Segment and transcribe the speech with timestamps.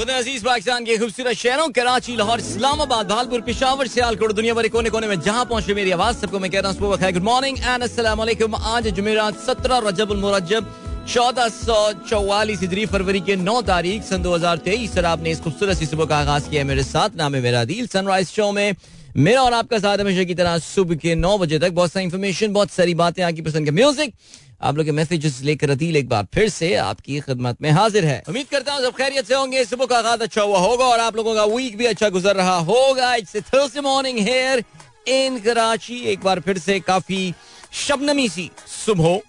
[0.00, 5.06] अज़ीज़ पाकिस्तान के खूबसूरत शहरों, कराची, लाहौर, इस्लामाबाद भालपुर पिशावर, सियालकोट दुनिया भर कोने कोने
[5.06, 7.84] में जहाँ पहुँचे मेरी आवाज़, सबको मैं कह रहा हूँ गुड मॉर्निंग एंड
[8.18, 10.72] वालेकुम आज जुमेरात सत्रह रजब मुरजब
[11.08, 15.40] चौदह सौ चौवालीस हिजरी फरवरी के नौ तारीख, सन दो हज़ार तेईस सर आपने इस
[15.40, 18.74] खूबसूरत सी सुबह का आगाज़ किया मेरे साथ, नाम है मेरा दिल सनराइज शो में
[19.16, 22.52] मेरा और आपका साथ हमेशा की तरह सुबह के नौ बजे तक बहुत सारी इन्फॉर्मेशन
[22.52, 24.14] बहुत सारी बातें आपकी पसंद के म्यूज़िक
[24.60, 28.22] आप लोग के मैसेजेस लेकर अदील एक बार फिर से आपकी खिदमत में हाजिर है।
[28.28, 31.16] उम्मीद करता हूँ सब खैरियत से होंगे, सुबह का आगाज़ अच्छा हुआ होगा और आप
[31.16, 34.64] लोगों का वीक भी अच्छा गुजर रहा होगा। It's Thursday morning here
[35.08, 37.32] in Karachi एक बार फिर से काफ़ी
[37.78, 39.20] शबनमी सी सुबह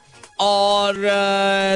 [0.42, 1.02] और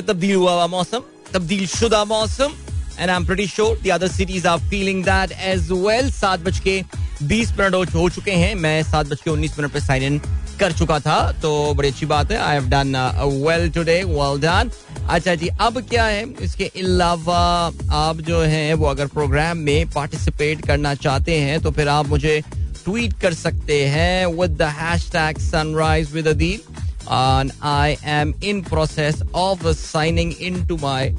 [0.08, 1.04] तब्दील हुआ हुआ मौसम
[1.34, 2.54] तब्दील शुदा मौसम।
[3.00, 6.60] And I am pretty sure the other cities are feeling that as well सात बज
[6.60, 6.82] के
[7.24, 10.20] बीस मिनट हो चुके हैं। मैं सात बज के उन्नीस मिनट पे साइन इन
[10.60, 12.96] कर चुका था तो बड़ी अच्छी बात है I have done
[13.48, 14.72] well today well done
[15.10, 17.40] अच्छा जी, अब क्या है इसके अलावा
[17.94, 22.42] आप जो हैं, वो अगर प्रोग्राम में पार्टिसिपेट करना चाहते हैं तो फिर आप मुझे
[22.84, 26.60] ट्वीट कर सकते हैं with the hashtag sunrise with Adeel
[27.08, 31.14] and I am in process of signing into my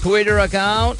[0.00, 0.98] Twitter account.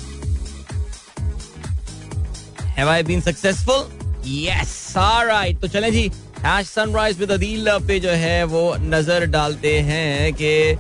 [2.77, 3.89] Have I been successful?
[4.23, 4.75] Yes.
[4.97, 5.31] All.
[5.61, 6.11] तो चलें जी
[6.47, 10.77] हैश सनराइज विद अदील पे जो है वो नज़र डालते हैं कि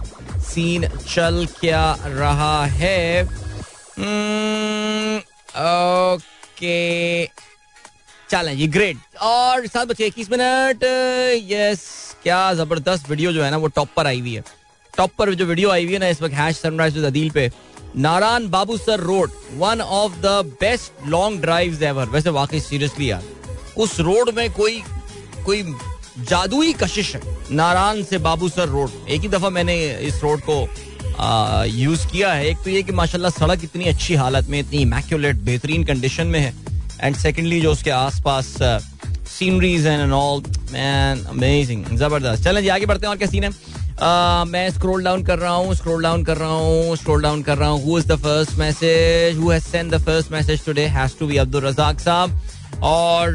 [0.48, 3.22] सीन चल क्या रहा है।
[5.62, 7.26] ओके
[8.30, 10.84] चलें जी ग्रेट और सात बजे इक्कीस मिनट
[11.50, 11.82] यस
[12.22, 14.42] क्या ज़बरदस्त वीडियो जो है ना वो टॉप पर आई हुई है।
[14.94, 17.50] टॉप पर जो वीडियो आई हुई है ना इस वक्त हैश सनराइज विद अदील पे।
[17.96, 23.22] Narayan Babu sir road one of the best long drives ever वैसे वाकई सीरियसली यार,
[23.76, 24.82] उस रोड में कोई
[25.46, 25.62] कोई
[26.28, 27.20] जादुई कशिश है।
[27.52, 29.76] नारायण से बाबू सर रोड। एक ही दफ़ा मैंने
[30.08, 30.58] इस रोड को
[31.72, 35.36] यूज़ किया है। एक तो ये कि माशाल्लाह सड़क इतनी अच्छी हालत में, इतनी इमैक्यूलेट
[35.44, 36.52] बेहतरीन कंडीशन में है।
[37.00, 38.56] एंड सेकेंडली जो उसके आसपास
[39.28, 43.50] sceneries and all man amazing ज़बरदस्त। चलें जी, आगे बढ़ते हैं और क्या सीन है?
[44.46, 47.68] मैं स्क्रॉल डाउन कर रहा हूँ स्क्रॉल डाउन कर रहा हूँ स्क्रॉल डाउन कर रहा
[47.68, 51.26] हूँ। Who is the first message who has send the first message today has to
[51.26, 52.40] be Abdul Razzaq साहब।
[52.84, 53.28] और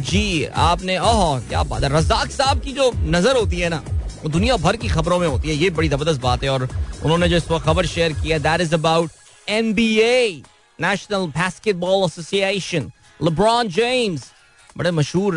[0.00, 3.82] जी, आपने, ओह, क्या बात है। रजाक साहब की जो नज़र होती है ना,
[4.22, 6.68] वो दुनिया भर की खबरों में होती है, ये बड़ी ज़बरदस्त बात है। और
[7.04, 9.10] उन्होंने जो इस वक्त खबर शेयर किया that is about
[9.48, 10.42] NBA
[10.78, 14.30] National Basketball Association LeBron James
[14.76, 15.34] बड़े मशहूर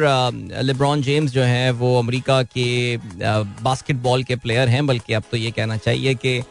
[0.63, 2.97] लेब्रॉन जेम्स जो हैं, वो अमेरिका के
[3.63, 6.41] बास्केटबॉल के प्लेयर हैं, बल्कि अब तो ये कहना चाहिए कि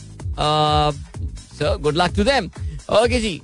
[1.59, 2.51] sir good luck to them
[3.01, 3.41] okay जी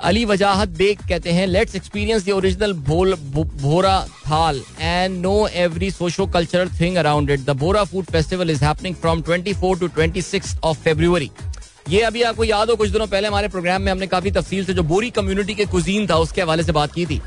[0.00, 6.68] अली वजाहत बेग कहते हैं let's experience original Bohra thaal and know every socio cultural
[6.80, 11.30] thing around it the Bohra food festival is happening from 24 to 26 of February
[11.88, 14.74] ये अभी आपको याद हो कुछ दिनों पहले हमारे प्रोग्राम में हमने काफ़ी तफसील से
[14.74, 17.20] जो बोरी कम्युनिटी के कुजीन था उसके हवाले से बात की थी।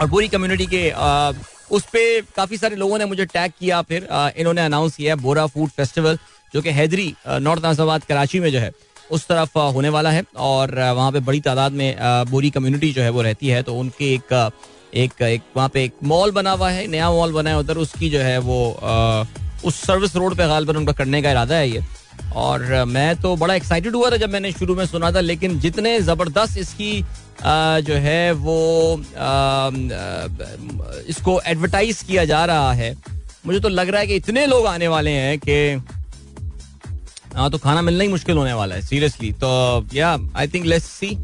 [0.00, 1.32] और बोरी कम्युनिटी के आ,
[1.70, 5.70] उस पर काफ़ी सारे लोगों ने मुझे टैग किया फिर इन्होंने अनाउंस किया बोरा फ़ूड
[5.76, 6.18] फेस्टिवल
[6.54, 8.70] जो कि हैदरी नॉर्थ नाजाबाद कराची में जो है।
[9.10, 11.96] उस तरफ़ होने वाला है और वहाँ पे बड़ी तादाद में
[12.30, 14.50] बोरी कम्युनिटी जो है वो रहती है तो उनके एक
[14.94, 18.10] एक एक वहाँ पे एक मॉल बना हुआ है, नया मॉल बना है, उधर उसकी
[18.10, 18.58] जो है वो
[19.64, 21.82] उस सर्विस रोड पे गाल पर उनका करने का इरादा है ये।
[22.36, 25.98] और मैं तो बड़ा एक्साइटेड हुआ था जब मैंने शुरू में सुना था, लेकिन जितने
[26.00, 27.04] ज़बरदस्त इसकी
[27.82, 28.56] जो है वो
[31.08, 32.94] इसको एडवर्टाइज किया जा रहा है,
[33.46, 36.01] मुझे तो लग रहा है कि इतने लोग आने वाले हैं कि
[37.34, 40.86] हाँ तो खाना मिलना ही मुश्किल होने वाला है सीरियसली तो yeah I think let's
[40.88, 41.16] see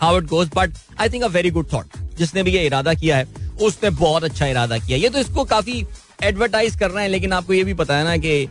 [0.00, 3.16] how it goes but I think a very good thought जिसने भी ये इरादा किया
[3.16, 3.26] है,
[3.62, 5.84] उसने बहुत अच्छा इरादा किया ये तो इसको काफ़ी
[6.24, 8.48] एडवर्टाइज कर रहे हैं, लेकिन आपको ये भी पता है ना कि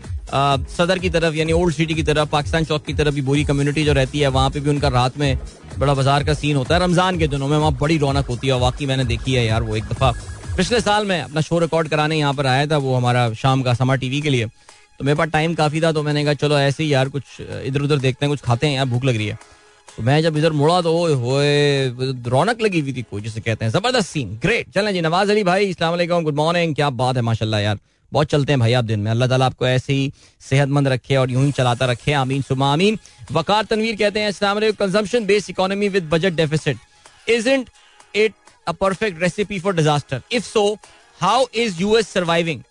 [0.69, 3.85] सदर की तरफ़, यानी ओल्ड सिटी की तरफ़, पाकिस्तान चौक की तरफ़ भी बुरी कम्युनिटी
[3.85, 5.37] जो रहती है, वहाँ पे भी उनका रात में
[5.79, 8.59] बड़ा बाज़ार का सीन होता है। रमज़ान के दिनों में वहाँ बड़ी रौनक होती है
[8.59, 10.11] वाकई मैंने देखी है यार वो एक दफ़ा।
[10.57, 13.73] पिछले साल में अपना शो रिकॉर्ड कराने यहाँ पर आया था, वो हमारा शाम का
[13.73, 14.45] समा टीवी के लिए।
[14.99, 17.81] तो मेरे पास टाइम काफ़ी था तो मैंने कहा, चलो ऐसे ही यार, कुछ इधर
[17.81, 19.37] उधर देखते हैं, कुछ खाते हैं, यार, भूख लग रही है।
[19.87, 21.89] तो मैं जब इधर मुड़ा तो होए,
[22.29, 25.43] रौनक लगी हुई थी कोई, जिसे कहते हैं, ज़बरदस्त सीन ग्रेट चलें जी, नवाज़ अली
[25.43, 27.79] भाई इस्लाम गुड मॉर्निंग क्या बात है, माशाल्लाह यार।
[28.11, 30.11] बहुत चलते हैं भाई आप दिन में, अल्लाह ताला आपको ऐसे ही
[30.41, 32.97] सेहतमंद रखे और यूँ ही चलाता रखे, आमीन सुमा आमीन।
[33.31, 36.77] वकार तनवीर कहते हैं इस्लाम consumption based economy with budget deficit
[37.29, 37.69] isn't
[38.15, 38.33] it
[38.67, 40.65] a perfect recipe for disaster if so
[41.19, 42.61] how is US surviving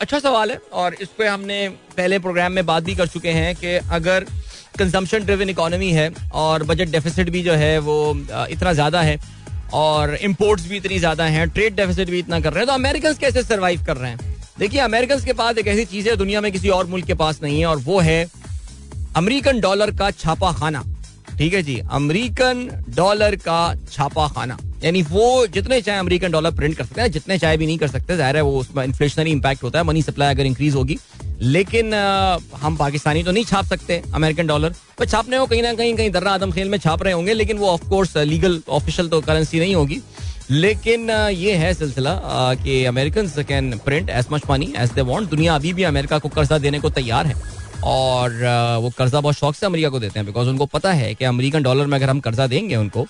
[0.00, 3.54] अच्छा सवाल है और इस पर हमने पहले प्रोग्राम में बात भी कर चुके हैं
[3.56, 4.24] कि अगर
[4.78, 7.96] कंजम्पशन ड्रिवन इकोनॉमी है और बजट डेफिसिट भी जो है वो
[8.50, 9.18] इतना ज़्यादा है
[9.72, 13.14] और इम्पोर्ट्स भी इतनी ज़्यादा हैं ट्रेड डेफिसिट भी इतना कर रहे हैं तो अमेरिकन
[13.20, 14.18] कैसे सर्वाइव कर रहे हैं?
[14.58, 17.40] देखिए अमेरिकन के पास एक ऐसी चीज़ है, दुनिया में किसी और मुल्क के पास
[17.42, 18.26] नहीं है और वो है
[19.16, 20.84] अमेरिकन डॉलर का छापा खाना
[21.38, 26.76] ठीक है जी, अमेरिकन डॉलर का छापा खाना यानी वो जितने चाहे अमेरिकन डॉलर प्रिंट
[26.76, 29.62] कर सकते हैं जितने चाहे भी नहीं कर सकते ज़ाहिर है वो उसमें इन्फ्लेशनरी इंपैक्ट
[29.62, 30.98] होता है मनी सप्लाई अगर इंक्रीज होगी।
[31.42, 35.72] लेकिन आ, हम पाकिस्तानी तो नहीं छाप सकते अमेरिकन डॉलर पर छापने को कहीं ना
[35.74, 39.20] कहीं कहीं दर्रा आदम खेल में छाप रहे होंगे लेकिन वो ऑफकोर्स लीगल ऑफिशियल तो
[39.20, 40.00] करेंसी नहीं होगी।
[40.50, 42.12] लेकिन ये है सिलसिला
[42.62, 46.28] कि American can print as much money as they want दुनिया अभी भी अमेरिका को
[46.28, 47.34] कर्जा देने को तैयार है।
[47.84, 48.32] और
[48.82, 51.62] वो कर्जा बहुत शौक से अमेरिका को देते हैं बिकॉज़ उनको पता है कि अमेरिकन
[51.62, 53.06] डॉलर में अगर हम कर्जा देंगे उनको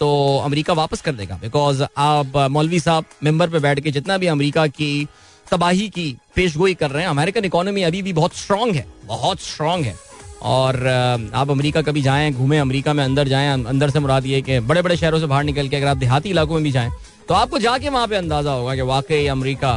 [0.00, 0.08] तो
[0.44, 4.66] अमेरिका वापस कर देगा। बिकॉज़ आप मौलवी साहब, मेंबर पे बैठ के जितना भी अमेरिका
[4.68, 5.08] की
[5.46, 9.40] तबाही की पेश गोई कर रहे हैं अमेरिकन इकोनॉमी अभी भी बहुत स्ट्रांग है, बहुत
[9.40, 9.94] स्ट्रांग है।
[10.42, 10.86] और
[11.34, 14.82] आप अमेरिका कभी जाएँ, घूमें, अमेरिका में अंदर जाएँ अंदर से मुराद ये कि बड़े
[14.82, 16.90] बड़े शहरों से बाहर निकल के अगर आप देहाती इलाकों में भी जाएँ
[17.28, 19.76] तो आपको जाके वहाँ पे अंदाज़ा होगा कि वाकई America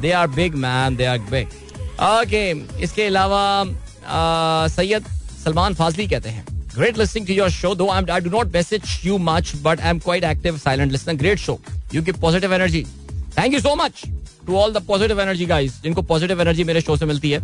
[0.00, 1.46] they are big man they are big
[2.02, 2.50] okay
[2.82, 3.42] इसके अलावा
[4.70, 5.04] सैयद
[5.44, 7.72] सलमान फाजली कहते हैं। Great listening to your show.
[7.72, 11.14] Though I'm, I do not message you much, but I'm quite active, silent listener.
[11.14, 11.60] Great show.
[11.92, 12.82] You give positive energy.
[13.32, 14.04] Thank you so much
[14.46, 17.38] to all the positive energy guys जिनको positive energy मेरे show से मिलती है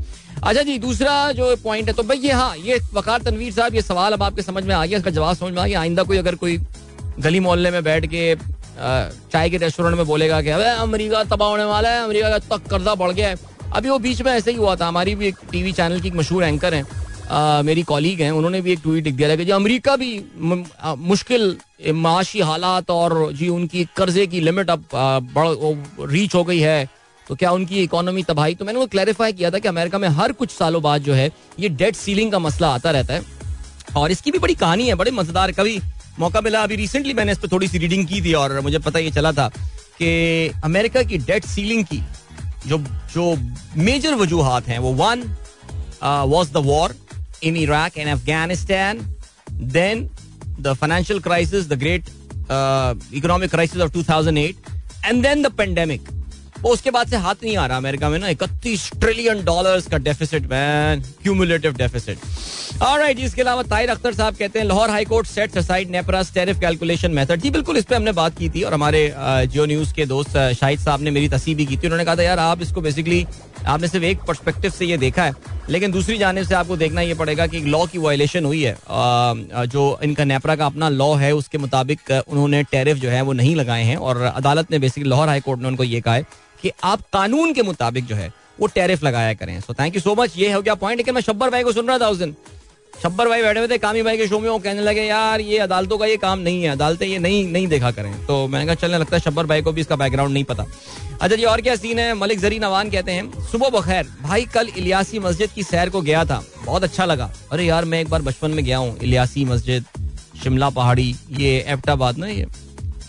[0.44, 3.82] अच्छा जी दूसरा जो point है तो भाई ये हाँ ये वकार तनवीर साहब ये
[3.82, 6.19] सवाल अब आपके समझ में आ गया इसका जवाब समझ में आ गया आइंदा कोई
[6.19, 6.59] अगर कोई
[7.19, 8.35] गली मोहल्ले में बैठ के
[8.77, 12.69] चाय के रेस्टोरेंट में बोलेगा कि अरे अमेरिका तबाह होने वाला है अमेरिका का तक
[12.71, 13.37] कर्जा बढ़ गया है
[13.75, 16.15] अभी वो बीच में ऐसे ही हुआ था हमारी भी एक टीवी चैनल की एक
[16.17, 16.85] मशहूर एंकर है
[17.32, 20.25] मेरी कॉलीग हैं, उन्होंने भी एक ट्वीट लिख दिया। कि जो, अमेरिका भी
[20.99, 21.56] मुश्किल
[21.87, 24.85] माशी हालात और जी, उनकी कर्जे की लिमिट अब
[25.37, 26.88] बढ़ रीच हो गई है।
[27.29, 28.55] तो क्या उनकी इकोनॉमी तबाही?
[28.55, 31.31] तो मैंने वो क्लैरिफाई किया था कि अमेरिका में हर कुछ सालों बाद जो है,
[31.61, 33.23] ये डेट सीलिंग का मसला आता रहता है।
[33.97, 35.81] और इसकी भी बड़ी कहानी है, बड़े मज़ेदार। कभी
[36.19, 38.99] मौका मिला, अभी रिसेंटली मैंने इस पर थोड़ी सी रीडिंग की थी और मुझे पता
[38.99, 39.49] ये चला था
[39.99, 42.03] कि अमेरिका की डेट सीलिंग की
[42.67, 42.79] जो
[43.15, 43.37] जो
[43.77, 45.23] मेजर वजूहत हैं, वो one
[46.05, 46.94] was the war
[47.43, 49.05] in Iraq and Afghanistan.
[49.49, 50.09] Then
[50.59, 52.11] the financial crisis, the great
[52.49, 54.57] uh, economic crisis of 2008,
[55.05, 56.01] and then the pandemic.
[56.67, 60.47] उसके बाद से हाथ नहीं आ रहा अमेरिका में ना इकतीस ट्रिलियन डॉलर्स का deficit
[60.51, 62.19] man cumulative deficit
[62.82, 66.61] alright इसके अलावा ताहिर अख्तर साहब कहते हैं Lahore high court sets aside NEPRA's tariff
[66.61, 70.06] calculation method जी बिल्कुल इस पर हमने बात की थी और हमारे जियो न्यूज़ के
[70.06, 72.81] दोस्त शाहिद साहब ने मेरी तस्वीर भी की थी उन्होंने कहा था यार आप इसको
[72.81, 73.27] बेसिकली
[73.67, 75.32] आपने सिर्फ़ एक परस्पेक्टिव से ये देखा है,
[75.69, 78.76] लेकिन दूसरी जानब से आपको देखना ये पड़ेगा कि लॉ की वायलेशन हुई है।
[79.67, 83.55] जो इनका नेपरा का अपना लॉ है, उसके मुताबिक उन्होंने टैरिफ जो है वो नहीं
[83.56, 86.24] लगाए हैं, और अदालत ने बेसिकली लाहौर हाई कोर्ट ने उनको ये कहा है
[86.62, 90.14] कि आप कानून के मुताबिक जो है वो टैरिफ लगाया करें। So thank you so
[90.14, 92.34] much ये हो गया पॉइंट लेकिन मैं शब्बर भाई को सुन रहा था उस दिन।
[92.94, 95.59] शब्बर भाई बैठे हुए थे, कामी भाई के शो में वो कहने लगे, यार, ये
[95.59, 98.75] अदालतों का ये काम नहीं है, अदालतें ये नहीं नहीं देखा करें। तो मैंने कहा,
[98.75, 100.67] चलने लगता है शब्बर भाई को भी, इसका बैकग्राउंड नहीं पता।
[101.20, 102.13] अच्छा जी, और क्या सीन है?
[102.15, 106.25] मलिक जरी नवान कहते हैं, सुबह बखैर, भाई कल इलियासी मस्जिद की सैर को गया
[106.25, 109.85] था, बहुत अच्छा लगा। अरे यार, मैं एक बार बचपन में गया हूँ, इलियासी मस्जिद,
[110.43, 112.47] शिमला पहाड़ी, ये एबटाबाद ना ये।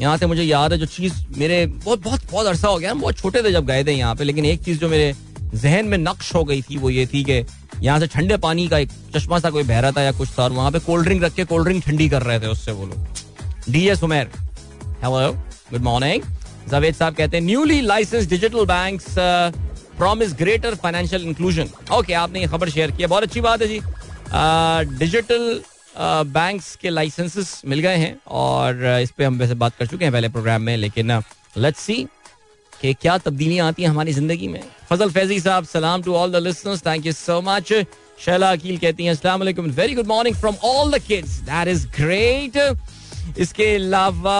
[0.01, 3.01] यहाँ से मुझे याद है, जो चीज़ मेरे, बहुत बहुत बहुत अरसा हो गया, हम
[3.01, 5.13] बहुत छोटे थे जब गए थे यहाँ पे, लेकिन एक चीज़ जो मेरे
[5.53, 7.43] जहन में नक्श हो गई थी वो ये थी कि
[7.81, 10.43] यहाँ से ठंडे पानी का एक चश्मा सा कोई बह रहा था या कुछ था
[10.43, 12.85] और वहाँ पे कोल्ड ड्रिंक रख के कोल्ड ड्रिंक ठंडी कर रहे थे उससे वो
[12.85, 14.29] लोग। D S Umer
[15.03, 15.31] hello
[15.71, 16.23] good morning
[16.69, 19.01] Javed sahab कहते हैं newly licence digital bank
[19.97, 23.79] promise greater financial inclusion okay आपने ये खबर शेयर किया बहुत अच्छी बात है जी।
[24.97, 25.61] डिजिटल
[25.97, 30.11] बैंक्स के लाइसेंसेस मिल गए हैं और इस पे हम वैसे बात कर चुके हैं
[30.13, 31.11] पहले प्रोग्राम में, लेकिन
[31.57, 32.05] लेट्स सी
[32.81, 34.61] कि क्या तब्दीलियाँ आती हैं हमारी ज़िंदगी में?
[34.89, 37.73] फजल फैजी साहब, सलाम to all the listeners thank you so much
[38.25, 41.87] Shaila Aqeel कहती हैं अस्सलाम वालेकुम very good morning from all the kids that is
[41.97, 44.37] great इसके अलावा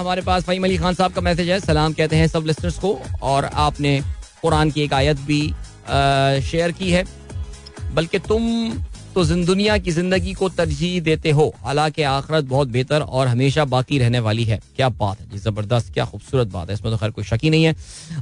[0.00, 2.98] हमारे पास फहीम अली खान साहब का मैसेज है। सलाम कहते हैं सब लिसनर्स को।
[3.22, 4.00] और आपने
[4.42, 5.42] कुरान की एक आयत भी
[6.48, 7.04] शेयर की है।
[7.94, 8.42] बल्कि तुम
[9.14, 13.98] तो दुनिया की ज़िंदगी को तरजीह देते हो, हालाँकि आखरत बहुत बेहतर और हमेशा बाकी
[13.98, 17.10] रहने वाली है। क्या बात है जी, ज़बरदस्त, क्या खूबसूरत बात है, इसमें तो खैर
[17.10, 17.74] कोई शक ही नहीं है।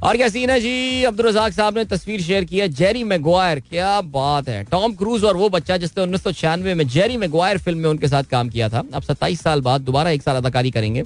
[0.03, 3.61] और क्या सीन है जी अब्दुल रजाक साहब ने तस्वीर शेयर की है, जेरी मैगवायर,
[3.71, 7.59] क्या बात है। टॉम क्रूज और वो बच्चा जिसने उन्नीस सौ छियानवे में जेरी मैगवायर
[7.59, 10.71] फ़िल्म में उनके साथ काम किया था, अब सत्ताईस साल बाद दोबारा एक साल अदाकारी
[10.71, 11.03] करेंगे।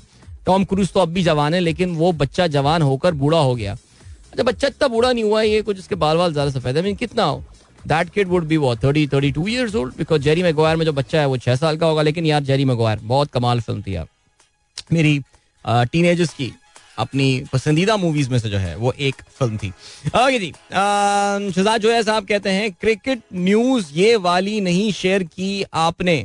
[0.47, 3.73] टॉम क्रूज तो अब भी जवान है, लेकिन वो बच्चा जवान होकर बूढ़ा हो गया।
[3.73, 7.25] अच्छा बच्चा इतना बूढ़ा नहीं हुआ ये कुछ इसके बाल बाल ज़्यादा सफ़ेद है कितना
[7.25, 7.43] हो?
[7.87, 10.93] दैट किड वुड बी वो thirty thirty two years old because Jerry Maguire में जो
[10.93, 13.95] बच्चा है, वो छह साल का होगा, लेकिन यार जेरी मेगवायर बहुत कमाल फ़िल्म थी
[13.95, 14.07] यार।
[14.93, 15.19] मेरी
[15.64, 16.52] टीन की
[16.99, 21.93] अपनी पसंदीदा मूवीज़ में से जो है, वो एक फ़िल्म थी। ओके जी शहजाद जो
[21.93, 26.19] है साहब कहते हैं क्रिकेट न्यूज़ ये वाली नहीं शेयर की आपने।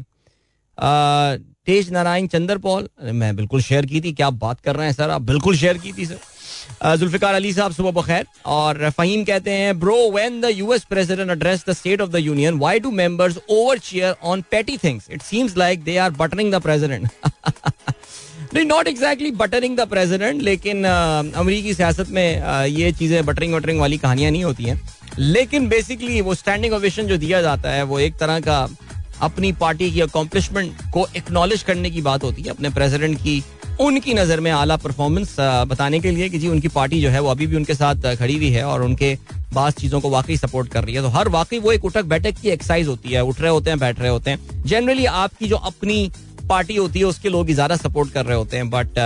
[1.68, 5.10] तेज नारायण चंद्र पॉल मैं बिल्कुल शेयर की थी। क्या बात कर रहे हैं, सर?
[5.10, 9.80] आप बिल्कुल शेयर की थी, सर। जुल्फिकार अली साहब, सुबह बखैर। और फहीम कहते हैं,
[9.80, 13.78] bro when the US president address the State of the Union why do members over
[13.80, 17.10] chair on petty things it seems like they are buttering the president
[18.54, 23.98] नहीं not exactly buttering the president लेकिन अमरीकी सियासत में ये चीज़ें buttering वटरिंग वाली
[23.98, 24.82] कहानियाँ नहीं होती हैं।
[25.20, 28.68] लेकिन बेसिकली वो स्टैंडिंग ओवेशन जो दिया जाता है, वो एक तरह का
[29.22, 33.44] अपनी पार्टी की अकॉम्प्लिशमेंट को एक्नॉलेज करने की बात होती है, अपने प्रेसिडेंट की,
[33.82, 37.30] उनकी नज़र में आला परफॉर्मेंस बताने के लिए कि जी, उनकी पार्टी जो है वो
[37.30, 39.18] अभी भी उनके साथ खड़ी हुई है और उनके
[39.54, 42.40] बास चीज़ों को वाकई सपोर्ट कर रही है। तो हर वाकई वो एक उठक बैठक
[42.42, 45.56] की एक्सरसाइज होती है, उठ रहे होते हैं, बैठ रहे होते हैं। जनरली आपकी जो
[45.58, 46.12] अपनी
[46.50, 49.00] पार्टी होती है, उसके लोग ज़्यादा सपोर्ट कर रहे होते हैं। बट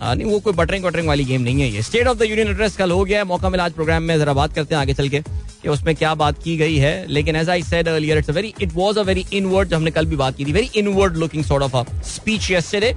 [0.00, 2.76] नहीं वो कोई बटरिंग वटरिंग वाली गेम नहीं है ये। State of the Union address
[2.76, 5.08] कल हो गया है मौका मिला आज प्रोग्राम में जरा बात करते हैं आगे चल
[5.08, 5.20] के
[5.62, 8.72] कि उसमें क्या बात की गई है। लेकिन as I said earlier it's very it
[8.74, 11.76] was a very inward हमने कल भी बात की थी very inward looking sort of
[11.76, 12.94] a speech yesterday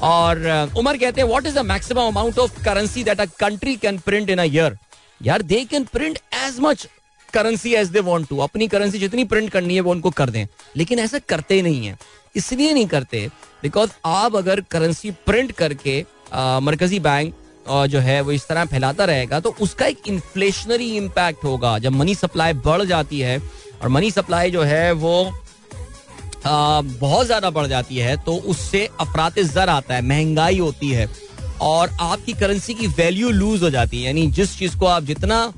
[0.00, 3.76] और uh, उमर कहते हैं what is the maximum amount of currency that a country
[3.76, 4.76] can print in a year
[5.20, 6.86] यार they can print as much
[7.32, 10.46] currency as they want to अपनी currency जितनी print करनी है वो उनको कर दें।
[10.76, 11.96] लेकिन ऐसा करते नहीं है।
[12.36, 13.28] इसलिए नहीं करते
[13.62, 17.34] बिकॉज़ आप अगर करेंसी प्रिंट करके मरकजी बैंक
[17.68, 21.92] और जो है वो इस तरह फैलाता रहेगा तो उसका एक इन्फ्लेशनरी इम्पैक्ट होगा। जब
[21.92, 23.38] मनी सप्लाई बढ़ जाती है
[23.82, 25.24] और मनी सप्लाई जो है वो
[26.46, 31.08] आ, बहुत ज़्यादा बढ़ जाती है तो उससे अफरात जर आता है महँगाई होती है
[31.62, 35.52] और आपकी करेंसी की वैल्यू लूज हो जाती है। यानी जिस चीज़ को आप जितना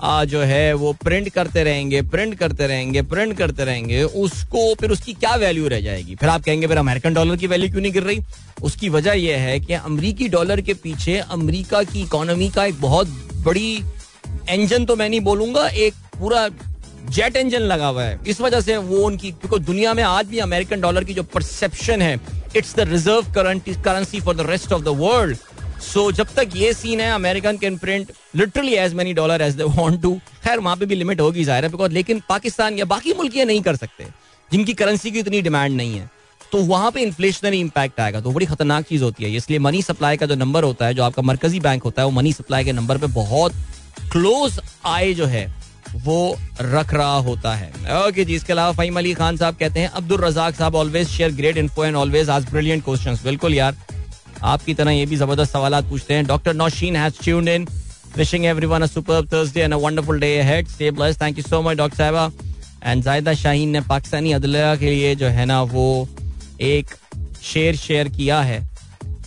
[0.00, 4.90] आ, जो है वो प्रिंट करते रहेंगे प्रिंट करते रहेंगे प्रिंट करते रहेंगे उसको फिर
[4.90, 6.14] उसकी क्या वैल्यू रह जाएगी?
[6.14, 8.20] फिर आप कहेंगे फिर अमेरिकन डॉलर की वैल्यू क्यों नहीं गिर रही?
[8.62, 13.08] उसकी वजह यह है कि अमरीकी डॉलर के पीछे अमरीका की इकोनॉमी का एक बहुत
[13.44, 13.72] बड़ी
[14.50, 16.48] इंजन तो मैं नहीं बोलूँगा एक पूरा
[17.10, 20.38] जेट इंजन लगा हुआ है। इस वजह से वो उनकी क्योंकि दुनिया में आज भी
[20.38, 22.18] अमेरिकन डॉलर की जो परसेप्शन है
[22.56, 23.32] it's the reserve
[23.84, 25.38] currency for the rest of the world
[25.82, 29.64] so जब तक ये सीन है American can print literally as many dollar as they
[29.64, 33.12] want to खैर, वहाँ पे भी लिमिट होगी ज़ाहिर है बिकॉज़ लेकिन पाकिस्तान या बाकी
[33.14, 34.06] मुल्क ये नहीं कर सकते,
[34.50, 36.10] जिनकी करेंसी की इतनी डिमांड नहीं है।
[36.52, 40.16] तो वहाँ पे इन्फ्लेशनरी इंपैक्ट आएगा तो बड़ी खतरनाक चीज़ होती है। इसलिए मनी सप्लाई
[40.16, 42.72] का जो नंबर होता है, जो आपका मरकजी बैंक होता है, वो मनी सप्लाई के
[42.72, 43.52] नंबर पे बहुत
[44.12, 45.46] क्लोज आए जो है,
[45.96, 49.88] वो रख रहा होता है। ओके जी, इसके अलावा फहीम अली खान साहब कहते हैं,
[49.90, 53.76] Abdul Razzaq sahab always share great info and always ask brilliant questions बिल्कुल यार
[54.42, 57.66] आपकी तरह ये भी ज़बरदस्त सवाल पूछते हैं। Doctor Naushin has tuned in
[58.16, 61.60] wishing everyone a superb Thursday and a wonderful day ahead stay blessed thank you so
[61.62, 62.30] much doctor sahiba
[62.84, 65.86] and Zaida Shaheen ने पाकिस्तानी अदलिया के लिए जो है ना वो
[66.62, 66.94] एक
[67.44, 68.66] शेर शेयर किया है।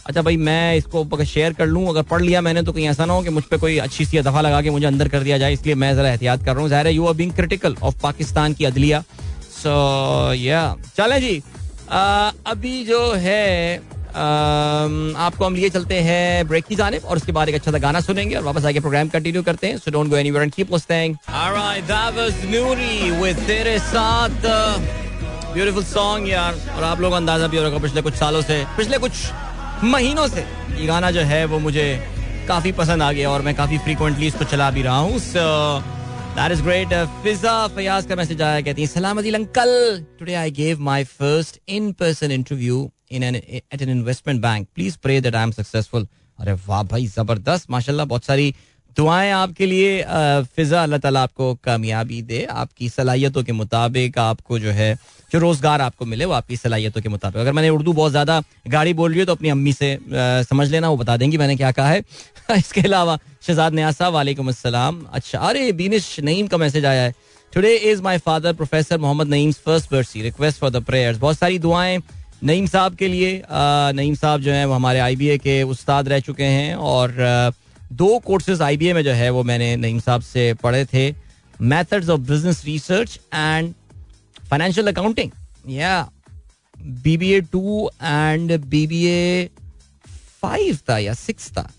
[0.06, 3.06] अच्छा भाई मैं इसको अगर शेयर कर लूँ अगर पढ़ लिया मैंने तो कहीं ऐसा
[3.06, 5.38] ना हो कि मुझ पर कोई अच्छी सी दफ़ा लगा के मुझे अंदर कर दिया
[5.38, 8.53] जाए। इसलिए मैं जरा एहतियात कर रहा हूँ। ज़ाहिर you are being critical of Pakistan
[8.53, 9.03] की अदलिया।
[9.53, 10.63] सो या
[10.98, 11.41] चले जी।
[11.91, 13.82] आ, अभी जो है
[14.15, 18.00] आपको हम लिए चलते हैं ब्रेक की जाने और उसके बाद एक अच्छा सा गाना
[18.01, 21.15] सुनेंगे और वापस आके प्रोग्राम कंटिन्यू करते हैं। So don't go anywhere and keep listening
[21.30, 24.48] alright that was Noori with तेरे साथ
[25.53, 29.13] ब्यूटीफुल सॉन्ग यार और आप लोग अंदाज़ा भी होगा पिछले कुछ सालों से, पिछले कुछ
[29.84, 30.46] महीनों से
[30.80, 31.88] ये गाना जो है वो मुझे
[32.48, 35.20] काफ़ी पसंद आ गया और मैं काफ़ी फ्रीक्वेंटली इसको चला भी रहा हूँ।
[36.36, 40.80] That is great Fiza Fayyaz का मैसेज आया, कहती है सलामती uncle today I gave
[40.82, 45.44] my first in person interview in an at an investment bank please pray that I
[45.44, 46.08] am successful
[46.39, 48.53] अरे वाह भाई ज़बरदस्त माशाल्लाह बहुत सारी
[48.98, 50.03] दुआएँ आपके लिए
[50.56, 54.94] फिजा अल्लाह ताला आपको कामयाबी दे। आपकी सलाहियतों के मुताबिक आपको जो है
[55.32, 58.94] जो रोज़गार आपको मिले वो आपकी सलाहियतों के मुताबिक। अगर मैंने उर्दू बहुत ज़्यादा गाड़ी
[58.94, 61.72] बोल रही है तो अपनी अम्मी से आ, समझ लेना वो बता देंगी मैंने क्या
[61.72, 62.03] कहा है।
[62.58, 67.13] इसके अलावा शहजाद न्याज साहब वालेकुम अस्सलाम। अच्छा अरे बीनिश नईम का मैसेज आया है।
[67.53, 71.60] Today is my father professor Mohammad Naeem first बर्सी request for the prayers बहुत सारी
[71.60, 71.98] दुआएँ
[72.43, 76.43] नईम साहब के लिए नईम साहब जो है वो हमारे आईबीए के उस्ताद रह चुके
[76.43, 77.13] हैं और
[77.93, 81.13] दो कोर्सेज आईबीए में जो है वो मैंने नईम साहब से पढ़े थे।
[81.63, 83.74] Methods of business research and
[84.50, 85.31] financial accounting
[85.69, 86.10] या
[87.03, 89.50] B B A two and B B A
[90.41, 91.69] five था या सिक्स था।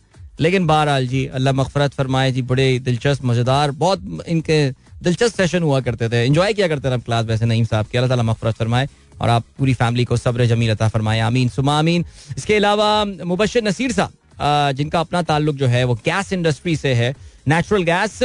[0.40, 4.70] लेकिन बहरहाल जी, अल्लाह मफफरत फरमाए जी, बड़े दिलचस्प, मज़ेदार, बहुत इनके
[5.02, 8.16] दिलचस्प सेशन हुआ करते थे। इंजॉय किया करते थे क्लास वैसे नईम साहब की। अल्लाह
[8.16, 8.88] ताला फरमाए।
[9.20, 12.04] और आप पूरी फैमिली को सब्र जमील अता फरमाए, आमीन सुमा आमीन।
[12.36, 17.14] इसके अलावा मुबशर नसीर साहब जिनका अपना ताल्लुक जो है, वो गैस इंडस्ट्री से है,
[17.48, 18.18] नेचुरल गैस।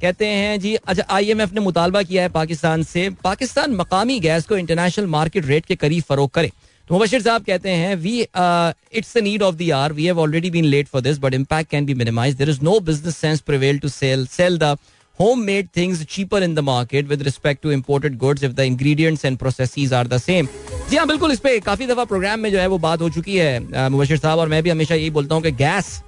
[0.00, 4.56] कहते हैं, जी अच्छा आईएमएफ ने मुतालबा किया है पाकिस्तान से, पाकिस्तान मकामी गैस को
[4.56, 6.50] इंटरनेशनल मार्केट रेट के करीब फरोख करे।
[6.88, 10.64] तो मुबशिर साहब कहते हैं we it's need of the hour we have already been
[10.64, 13.88] late for this but impact can be minimise there is no business sense prevail to
[13.88, 14.76] sell sell the
[15.20, 19.24] home made things cheaper in the market with respect to imported goods if the ingredients
[19.24, 20.46] and processes are the same
[20.90, 23.36] जी हाँ बिल्कुल, इस पे काफ़ी दफ़ा programme में जो है वो बात हो चुकी
[23.36, 26.00] है मुबशिर साहब, और मैं भी हमेशा यही बोलता हूँ कि गैस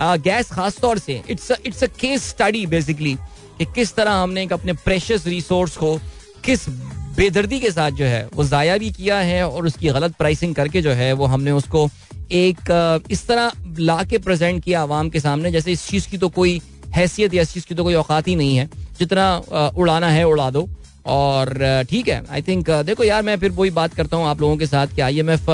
[0.00, 3.14] गैस खास तौर से it's it's a case study basically
[3.58, 5.96] कि किस तरह हमने एक अपने प्रेशियस रिसोर्स को
[6.44, 6.68] किस
[7.16, 10.82] बेदर्दी के साथ जो है वो ज़ाया भी किया है और उसकी गलत प्राइसिंग करके
[10.82, 11.88] जो है वो हमने उसको
[12.32, 16.28] एक इस तरह ला के प्रेजेंट किया आवाम के सामने। जैसे इस चीज़ की तो
[16.30, 16.60] कोई
[16.92, 18.68] हैसियत या इस चीज़ की तो कोई औकात ही नहीं है।
[18.98, 19.36] जितना
[19.76, 20.68] उड़ाना है उड़ा दो।
[21.06, 24.56] और ठीक है आई थिंक देखो यार मैं फिर वही बात करता हूँ आप लोगों
[24.56, 25.50] के साथ कि आई एम एफ़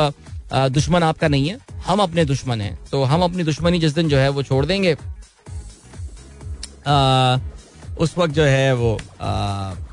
[0.72, 4.18] दुश्मन आपका नहीं है। हम अपने दुश्मन हैं। तो हम अपनी दुश्मनी जिस दिन जो
[4.18, 4.96] है वो छोड़ देंगे।
[6.86, 7.38] आ,
[8.00, 9.87] उस वक्त जो है वो आई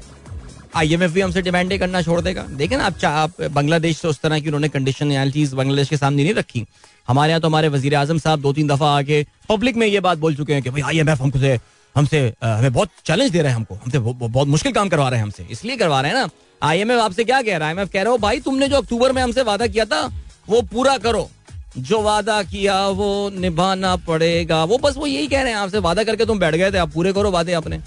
[0.84, 4.20] एम एफ़ भी हमसे डिमांडें करना छोड़ देगा। देखें ना, आप आप बांग्लादेश से उस
[4.22, 6.66] तरह की उन्होंने कंडीशन चीज़ बांग्लादेश के सामने नहीं रखी।
[7.08, 10.18] हमारे यहाँ तो हमारे वज़ीर आज़म साहब दो तीन दफ़ा आके पब्लिक में ये बात
[10.18, 11.60] बोल चुके हैं कि, भाई आई एम एफ़ हमसे
[11.96, 15.26] हमसे हमें बहुत चैलेंज दे रहे हैं हमको। हमसे बहुत मुश्किल काम करवा रहे हैं
[15.26, 16.30] हमसे। इसलिए करवा रहे हैं ना।
[16.62, 17.74] आई एम एफ़ आपसे क्या कह रहा है?
[17.74, 20.06] आई एम एफ़ कह रहे हो भाई, तुमने जो अक्टूबर में हमसे वादा किया था,
[20.50, 21.30] वो पूरा करो।
[21.78, 26.04] जो वादा किया, वो निभाना पड़ेगा। वो बस वो यही कह रहे हैं, आपसे वादा
[26.04, 27.80] करके तुम बैठ गए थे, आप पूरे करो वादे अपने।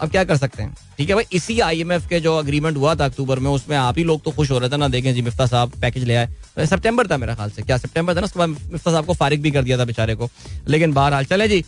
[0.00, 0.76] अब क्या कर सकते हैं?
[0.98, 4.04] ठीक है भाई, इसी आईएमएफ के जो अग्रीमेंट हुआ था अक्टूबर में, उसमें आप ही
[4.04, 4.88] लोग तो खुश हो रहे थे ना?
[4.88, 8.20] देखें जी, मिफ्ता साहब पैकेज ले आए। सितंबर था मेरा ख्याल से। क्या सितंबर था
[8.20, 8.24] ना?
[8.24, 10.28] उसके बाद मिफ्ता साहब को फारिग भी कर दिया था बेचारे को।
[10.68, 11.64] लेकिन बहरहाल, चले जी।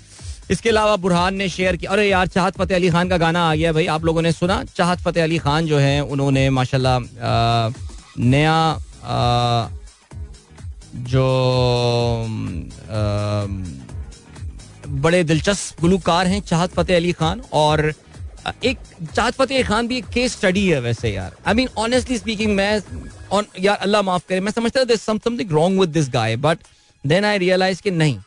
[0.51, 3.55] इसके अलावा बुरहान ने शेयर किया। अरे यार, चाहत फतेह अली खान का गाना आ
[3.55, 4.63] गया भाई, आप लोगों ने सुना?
[4.77, 6.99] चाहत फतेह अली खान जो है, उन्होंने, माशाल्लाह
[8.19, 8.57] नया
[11.07, 11.27] जो
[14.89, 17.93] बड़े दिलचस्प गुलूकार हैं चाहत फतेह अली खान और
[18.65, 18.79] एक
[19.15, 22.81] चाहत फतेह खान भी एक केस स्टडी है वैसे यार। आई मीन ऑनेस्टली स्पीकिंग मैं
[23.33, 26.59] ऑन यार अल्लाह माफ़ करे, मैं समझता था something wrong with this guy but
[27.05, 28.19] then I realise कि नहीं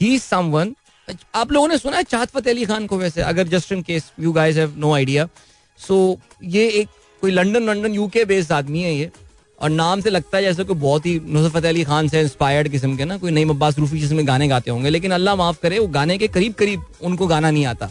[0.00, 0.74] ही समवन
[1.34, 4.10] आप लोगों ने सुना है चाहत फतेह अली खान को वैसे, अगर just in case
[4.20, 5.28] you guys have no idea
[5.80, 6.88] so ये एक
[7.22, 9.10] कोई लंदन लंदन यूके बेस्ड आदमी है ये,
[9.58, 12.68] और नाम से लगता है जैसे कोई बहुत ही नुसरत फतेह अली खान से इंस्पायर्ड
[12.68, 15.78] किस्म के ना, कोई नई अब्बास रूफी जिसमें गाने गाते होंगे, लेकिन अल्लाह माफ़ करे,
[15.78, 17.90] वो गाने के करीब करीब उनको गाना नहीं आता।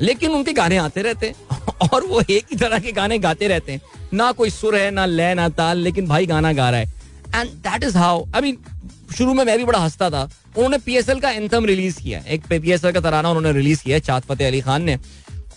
[0.00, 1.58] लेकिन उनके गाने आते रहते हैं।
[1.92, 3.80] और वो एक ही तरह के गाने गाते रहते हैं।
[4.14, 6.92] ना कोई सुर है, ना लय, ना ताल, लेकिन भाई गाना गा रहा है।
[7.34, 8.58] And that is how I mean
[9.16, 12.92] शुरू में मैं भी बड़ा हंसता था। उन्होंने पीएसएल का एंथम रिलीज़ किया एक पीएसएल
[12.92, 14.98] का तराना उन्होंने रिलीज़ किया चाँद फतेह अली खान ने।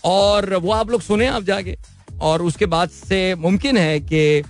[0.04, 1.76] और वो आप लोग सुने आप जाके।
[2.20, 4.42] और उसके बाद से मुमकिन है कि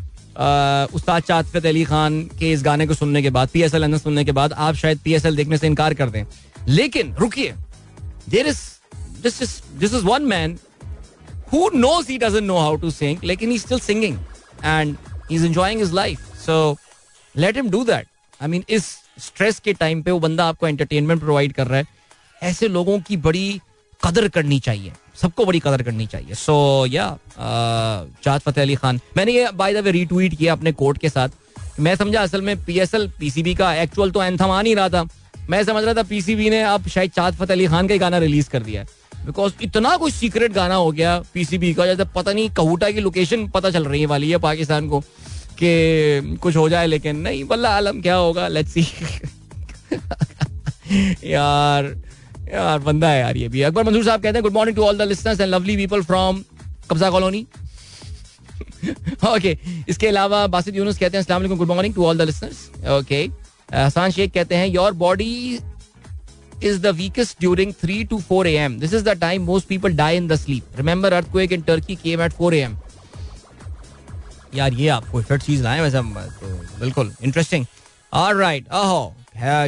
[0.95, 4.25] उस्ताद चाँद फतेह अली खान के इस गाने को सुनने के बाद पीएसएल एंथम सुनने
[4.25, 6.25] के बाद आप शायद पीएसएल देखने से इनकार कर दें।
[6.69, 7.55] लेकिन, रुकिए।
[8.29, 8.59] There is
[9.23, 9.51] this is
[9.83, 10.59] this is one man
[11.51, 14.19] who knows he doesn't know how to sing, like he's still singing
[14.75, 14.97] and
[15.29, 16.23] he's enjoying his life.
[16.45, 16.57] So
[17.35, 18.07] let him do that.
[18.41, 18.87] I mean, इस
[19.21, 21.87] stress के time पे वो बंदा आपको entertainment provide कर रहा है।
[22.43, 23.61] ऐसे लोगों की बड़ी
[24.05, 27.07] कदर करनी चाहिए। सबको बड़ी कदर करनी चाहिए। सो या
[28.25, 31.29] चाद फतेह अली खान। मैंने ये बाय द वे रीट्वीट किया अपने कोर्ट के साथ।
[31.81, 34.89] मैं समझा असल में पी एस पीएसएल पीसीबी का एक्चुअल तो एंथम आ नहीं रहा
[34.89, 35.07] था।
[35.51, 38.19] मैं समझ रहा था पीसीबी ने अब शायद चाद फतेह अली खान का ही गाना
[38.19, 38.89] रिलीज़ कर दिया है।
[39.27, 43.47] बिकॉज़ इतना कुछ सीक्रेट गाना हो गया पीसीबी का, जैसे पता नहीं कहूटा की लोकेशन
[43.49, 45.01] पता चल रही है, वाली है पाकिस्तान को,
[45.59, 48.49] कि कुछ हो जाए, लेकिन नहीं बल्ला आलम क्या होगा?
[48.49, 48.83] लेट्स सी
[51.25, 51.85] यार
[52.53, 54.99] यार, बंदा है यार ये भी। अकबर मंजूर साहब कहते हैं good morning to all
[54.99, 56.43] the listeners and lovely people from
[56.91, 57.47] Qabza colony.
[59.29, 59.57] Okay
[59.89, 63.29] इसके अलावा बासित यूनुस कहते हैं अस्सलाम good morning to all the listeners okay
[63.75, 65.59] Hasan Sheikh कहते हैं your body
[66.71, 68.79] is the weakest during 3 to 4 a.m.
[68.79, 70.65] This is the time most people die in the sleep.
[70.77, 72.77] Remember, earthquake in Turkey came at 4 a.m.
[74.55, 76.49] यार ये आपको fit चीज़ लाए वैसे तो
[76.81, 77.65] बिल्कुल interesting
[78.13, 79.15] all right ओहो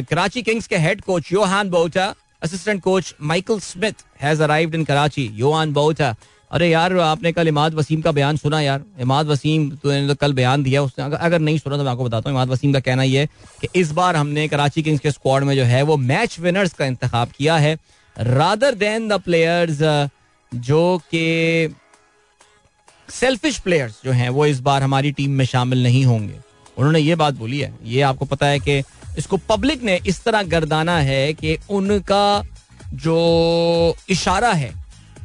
[0.09, 5.29] कराची किंग्स के head coach Johan Botha assistant coach Michael Smith has arrived in Karachi
[5.35, 6.13] Johan Botha
[6.55, 10.33] अरे यार आपने कल इमाद वसीम का बयान सुना यार। इमाद वसीम तो, तो कल
[10.33, 13.03] बयान दिया उसने। अगर नहीं सुना तो मैं आपको बताता हूँ इमाद वसीम का कहना
[13.03, 13.27] यह है
[13.61, 16.85] कि इस बार हमने कराची किंग्स के स्क्वाड में जो है वो मैच विनर्स का
[16.85, 17.73] इंतखब किया है।
[18.15, 19.81] रादर देन द प्लेयर्स
[20.51, 21.75] जो कि
[23.09, 26.39] सेल्फिश प्लेयर्स जो हैं वो इस बार हमारी टीम में शामिल नहीं होंगे।
[26.77, 28.77] उन्होंने ये बात बोली है ये आपको पता है कि
[29.17, 32.43] इसको पब्लिक ने इस तरह गर्दाना है कि उनका
[32.95, 34.73] जो इशारा है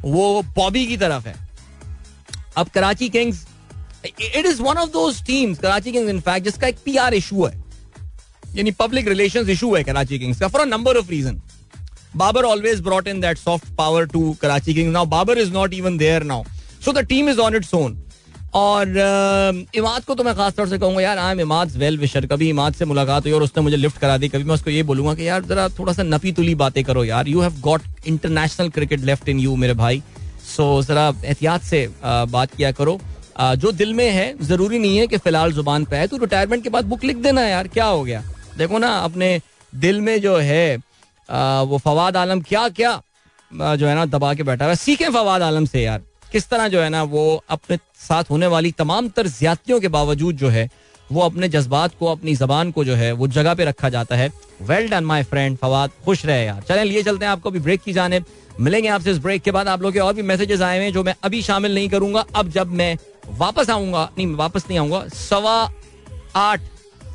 [0.03, 1.35] वो बॉबी की तरफ़ है।
[2.57, 3.45] अब Karachi Kings
[4.05, 7.53] it is one of those teams Karachi Kings in fact जिसका एक पी आर इशू है।
[8.55, 11.41] यानी पब्लिक रिलेशन इशू है कराची किंग्स का for number of reason
[12.15, 14.93] Babar always brought in that soft power to Karachi Kings.
[14.93, 16.43] Now Babar is not even there now
[16.85, 17.97] so the team is on its own
[18.53, 22.25] और इमाद को तो मैं खास तौर से कहूँगा, यार I am Imad well wisher
[22.27, 24.83] कभी इमाद से मुलाकात हुई और उसने मुझे लिफ्ट करा दी, कभी मैं उसको ये
[24.83, 28.69] बोलूँगा कि, यार, जरा थोड़ा सा नफी तुली बातें करो यार। You have got international
[28.69, 30.01] cricket left in you मेरे भाई।
[30.47, 32.99] सो जरा एहतियात से बात किया करो।
[33.39, 36.69] जो दिल में है, ज़रूरी नहीं है कि फ़िलहाल ज़ुबान पे है तो रिटायरमेंट के
[36.69, 38.23] बाद बुक लिख देना यार, क्या हो गया?
[38.57, 39.39] देखो ना, अपने
[39.73, 40.75] दिल में जो है
[41.29, 43.01] वो फवाद आलम क्या क्या
[43.51, 46.81] जो है ना, दबा के बैठा हुआ सीखें फवाद आलम से यार। किस तरह जो
[46.81, 50.69] है ना, वो अपने साथ होने वाली तमाम तर ज्यादतियों के बावजूद जो है,
[51.11, 54.31] वो अपने जज्बात को, अपनी जबान को जो है, वो जगह पे रखा जाता है।
[54.61, 57.81] Well done my friend Fawad, खुश रहे यार। चलें, लिए चलते हैं आपको भी ब्रेक
[57.81, 58.21] की जाने।
[58.59, 60.93] मिलेंगे आपसे इस ब्रेक के बाद। आप लोग के और भी मैसेजेस आए हुए हैं,
[60.93, 62.97] जो मैं अभी शामिल नहीं करूँगा। अब जब मैं
[63.29, 65.71] वापस आऊँगा, नहीं वापस नहीं आऊँगा, सवा
[66.35, 66.61] आठ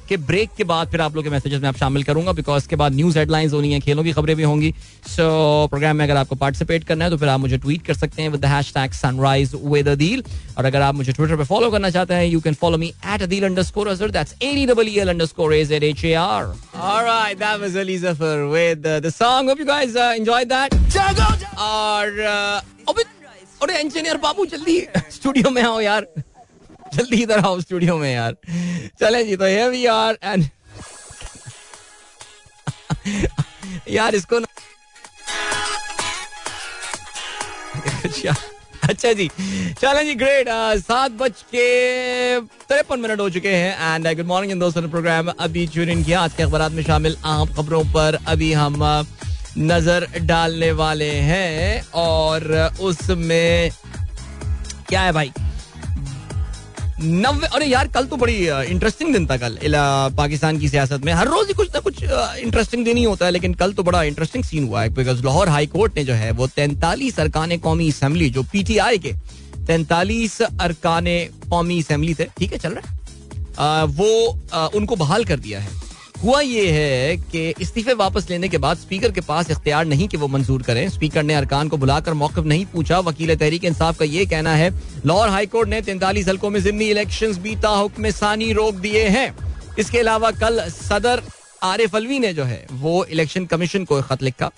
[0.09, 2.77] के ब्रेक के बाद फिर आप लोग के मैसेजेस में आप शामिल करूँगा बिकॉज़ उसके
[2.77, 4.73] बाद न्यूज़ हेडलाइंस होनी है खेलों की खबरें भी होंगी।
[5.07, 7.95] सो so, प्रोग्राम में अगर आपको पार्टिसिपेट करना है तो फिर आप मुझे ट्वीट कर
[7.95, 10.23] सकते हैं with the hashtag sunrise with Adeel
[10.59, 13.23] और अगर आप मुझे ट्विटर पे फॉलो करना चाहते हैं you can follow me at
[13.23, 16.45] Adeel underscore Azhar that's A D double E L underscore A Z H A R
[16.77, 20.75] alright that was Ali Zafar with the song hope you guys enjoyed that
[21.59, 23.03] और uh, अबे
[23.63, 26.07] अरे engineer बाबू जल्दी studio में आओ यार।
[26.95, 28.37] जल्दी इधर आओ स्टूडियो में यार।
[29.01, 30.45] चले जी तो भी यार एंड
[33.91, 34.37] यार इसको
[38.89, 39.29] अच्छा, जी
[39.81, 40.49] चले जी ग्रेट
[40.81, 45.67] सात बज के तिरपन मिनट हो चुके हैं एंड गुड मॉर्निंग इन दोस्तों प्रोग्राम अभी
[45.69, 48.77] चुन इन किया आज के अखबार में शामिल आम खबरों पर। अभी हम
[49.59, 53.71] नज़र डालने वाले हैं और उसमें
[54.89, 55.33] क्या है भाई?
[57.01, 59.59] नब्बे अरे यार कल तो बड़ी इंटरेस्टिंग दिन था कल।
[60.17, 63.33] पाकिस्तान की सियासत में। हर रोज ही कुछ ना कुछ इंटरेस्टिंग दिन ही होता है
[63.33, 66.31] लेकिन कल तो बड़ा इंटरेस्टिंग सीन हुआ है बिकॉज़ लाहौर हाई कोर्ट ने जो है
[66.31, 69.13] वो तैंतालीस अरकान कौमी असम्बली जो पी टी आई के
[69.67, 71.05] तैंतालीस अरकान
[71.51, 73.85] कौमी असम्बली थे ठीक है चल रहा है?
[73.87, 75.86] वो आ, उनको बहाल कर दिया है।
[76.17, 80.17] हुआ ये है कि इस्तीफे वापस लेने के बाद स्पीकर के पास इख्तियार नहीं कि
[80.17, 84.05] वो मंजूर करें। स्पीकर ने अरकान को बुलाकर मौकफ नहीं पूछा। वकील तहरीक इंसाफ का
[84.05, 84.71] ये कहना है
[85.07, 89.29] लाहौर हाईकोर्ट ने तैंतालीस हल्कों में जिमनी इलेक्शन भी ताहुक्म सानी रोक दिए हैं।
[89.79, 91.23] इसके अलावा कल सदर
[91.65, 94.51] आरिफ अलवी ने जो है वो इलेक्शन कमीशन को खत लिखा।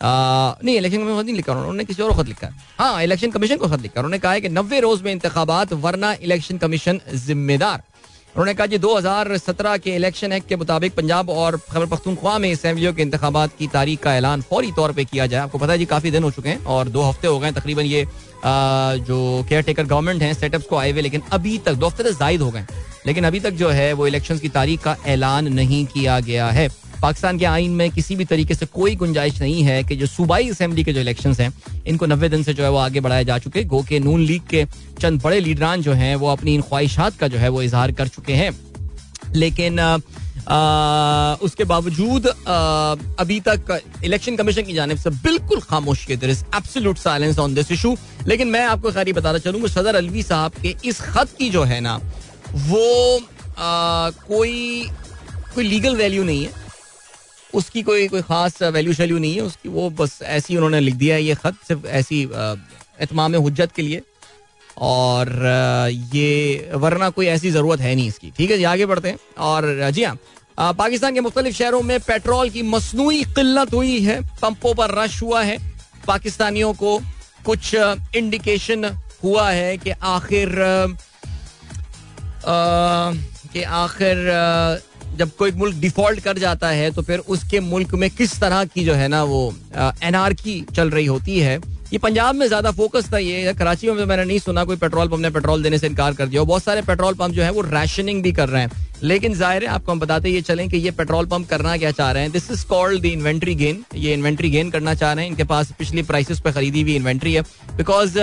[0.00, 2.48] आ, नहीं इलेक्शन कमीशन नहीं लिखा उन्होंने किसी और खत लिखा
[2.78, 6.12] हाँ। इलेक्शन कमीशन को खत लिखा उन्होंने कहा है कि नब्बे रोज में इंतबात वरना
[6.22, 7.82] इलेक्शन कमीशन जिम्मेदार।
[8.32, 12.92] उन्होंने कहा कि 2017 के इलेक्शन एक्ट के मुताबिक पंजाब और खबर पख्तूनख्वा में असम्बलियों
[12.94, 15.84] के इंतबात की तारीख का ऐलान फौरी तौर पर किया जाए। आपको पता है जी,
[15.86, 18.06] काफ़ी दिन हो चुके हैं और दो हफ़्ते हो गए तकरीबन ये
[19.04, 22.42] जो केयर टेकर गवर्नमेंट है सेटअप्स को आए हुए, लेकिन अभी तक दो हफ़्ते जायद
[22.42, 22.66] हो गए
[23.06, 26.68] लेकिन अभी तक जो है वो इलेक्शन की तारीख का ऐलान नहीं किया गया है।
[27.02, 30.48] पाकिस्तान के आइन में किसी भी तरीके से कोई गुंजाइश नहीं है कि जो सूबाई
[30.50, 31.52] असम्बली के जो इलेक्शन हैं
[31.86, 34.42] इनको नब्बे दिन से जो है वो आगे बढ़ाए जा चुके गो के नून लीग
[34.50, 34.64] के
[35.00, 38.08] चंद बड़े लीडरान जो हैं वो अपनी इन ख्वाहिशात का जो है वो इजहार कर
[38.08, 38.50] चुके हैं।
[39.34, 39.78] लेकिन
[40.48, 42.32] आ, उसके बावजूद आ,
[43.18, 47.70] अभी तक इलेक्शन कमीशन की जानब से बिल्कुल खामोशी है। Is absolute silence on this
[47.72, 51.62] issue लेकिन मैं आपको खैर बताना चाहूँगा सदर अलवी साहब के इस खत की जो
[51.64, 51.94] है ना
[52.54, 53.16] वो
[53.58, 54.88] आ, कोई
[55.54, 56.61] कोई लीगल वैल्यू नहीं है।
[57.54, 61.14] उसकी कोई कोई खास वैल्यू शैल्यू नहीं है, उसकी वो बस ऐसी उन्होंने लिख दिया
[61.14, 62.22] है, ये खत सिर्फ़ ऐसी
[63.00, 64.02] एतमाम हजत के लिए।
[64.78, 65.28] और
[66.14, 69.90] ये वरना कोई ऐसी ज़रूरत है नहीं इसकी। ठीक है जी, आगे बढ़ते हैं। और,
[69.90, 70.18] जी हाँ
[70.58, 75.42] पाकिस्तान के मुख्तलिफ़ शहरों में पेट्रोल की मसनू किल्लत हुई है, पंपों पर रश हुआ
[75.42, 75.56] है।
[76.06, 76.98] पाकिस्तानियों को
[77.44, 78.84] कुछ इंडिकेशन
[79.24, 80.54] हुआ है कि आखिर
[83.52, 84.16] कि आखिर
[85.14, 88.84] जब कोई मुल्क डिफ़ॉल्ट कर जाता है तो फिर उसके मुल्क में किस तरह की
[88.84, 89.42] जो है ना वो
[89.76, 91.60] एनआरकी चल रही होती है?
[91.92, 95.20] ये पंजाब में ज़्यादा फोकस था ये कराची में मैंने नहीं सुना, कोई पेट्रोल पंप
[95.20, 98.22] ने पेट्रोल देने से इनकार कर दिया। बहुत सारे पेट्रोल पंप जो है, वो राशनिंग
[98.22, 98.70] भी कर रहे हैं।
[99.02, 102.10] लेकिन ज़ाहिर है, आपको हम बताते ये चलें कि ये पेट्रोल पंप करना क्या चाह
[102.12, 105.30] रहे हैं। This is called the inventory gain ये इन्वेंट्री गेन करना चाह रहे हैं।
[105.30, 107.42] इनके पास पिछली प्राइसेस पे खरीदी हुई इन्वेंट्री है।
[107.76, 108.18] बिकॉज़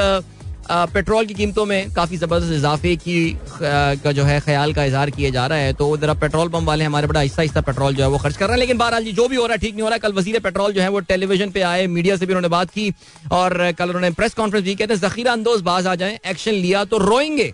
[0.72, 5.30] पेट्रोल की कीमतों में काफ़ी ज़बरदस्त इजाफे की का जो है ख्याल का इजहार किया
[5.30, 8.10] जा रहा है। तो उधर पेट्रोल पंप वाले हमारे बड़ा आहिस्ता आहिस्ता पेट्रोल जो है
[8.10, 9.82] वो खर्च कर रहे हैं। लेकिन बहरहाल जी, जो भी हो रहा है, ठीक नहीं
[9.82, 12.34] हो रहा है। कल वज़ीर पेट्रोल जो है वो टेलीविज़न पे आए, मीडिया से भी
[12.34, 12.94] उन्होंने बात की
[13.32, 16.84] और कल उन्होंने प्रेस कॉन्फ्रेंस भी कहते हैं, जखीरा अंदोज, बाज आ जाए, एक्शन लिया
[16.86, 17.54] तो रोएँगे।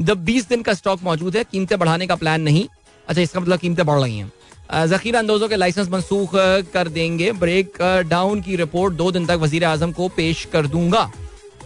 [0.00, 2.66] जब बीस दिन का स्टॉक मौजूद है, कीमतें बढ़ाने का प्लान नहीं।
[3.06, 6.30] अच्छा इसका मतलब कीमतें बढ़ रही हैं। जखीरा अंदोजों के लाइसेंस मनसूख
[6.74, 11.10] कर देंगे। ब्रेक डाउन की रिपोर्ट दो दिन तक वज़ीर आज़म को पेश कर दूँगा।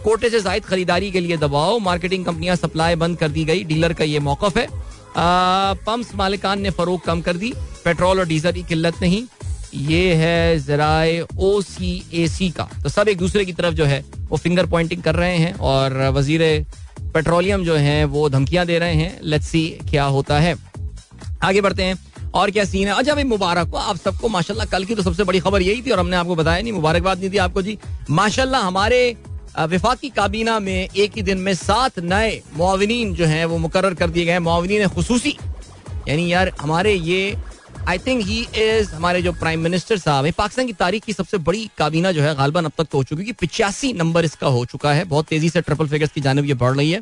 [0.05, 3.93] कोटे से जायद खरीदारी के लिए दबाव मार्केटिंग कंपनियाँ सप्लाई बंद कर दी गई। डीलर
[3.93, 4.67] का ये मौकफ है।
[5.17, 7.51] पंप्स मालिकान ने फरोख कम कर दी।
[7.85, 9.23] पेट्रोल और डीजल की किल्लत नहीं।
[9.75, 13.85] ये है जराए ओ सी ए सी का। तो सब एक दूसरे की तरफ़ जो
[13.85, 16.65] है, वो फिंगर पॉइंटिंग कर रहे हैं और वज़ीर
[17.13, 20.55] पेट्रोलियम जो है, वो धमकियाँ दे रहे हैं। लेट्स सी क्या होता है।
[21.43, 21.99] आगे बढ़ते हैं।
[22.33, 22.93] और क्या सीन है?
[22.93, 25.91] अच्छा भाई, मुबारक हो। आप सबको, माशाल्लाह, कल की तो सबसे बड़ी खबर यही थी
[25.91, 27.77] और हमने आपको बताया नहीं। मुबारकबाद नहीं थी आपको जी।
[28.09, 29.15] माशाल्लाह, हमारे
[29.57, 34.09] विफाकी काबीना में एक ही दिन में सात नए मुआविन जो हैं, वो मुकर कर
[34.09, 35.37] दिए गए मुआविन खसूसी।
[36.07, 37.35] यानी यार, हमारे ये
[37.87, 41.37] आई थिंक ही इज़ हमारे जो प्राइम मिनिस्टर साहब है, पाकिस्तान की तारीख की सबसे
[41.39, 44.65] बड़ी काबीना जो है, गालबन अब तक तो हो चुकी है पिचासी नंबर इसका हो
[44.65, 47.01] चुका है। बहुत तेज़ी से ट्रिपल फिगर्स की जानब ये बढ़ रही है।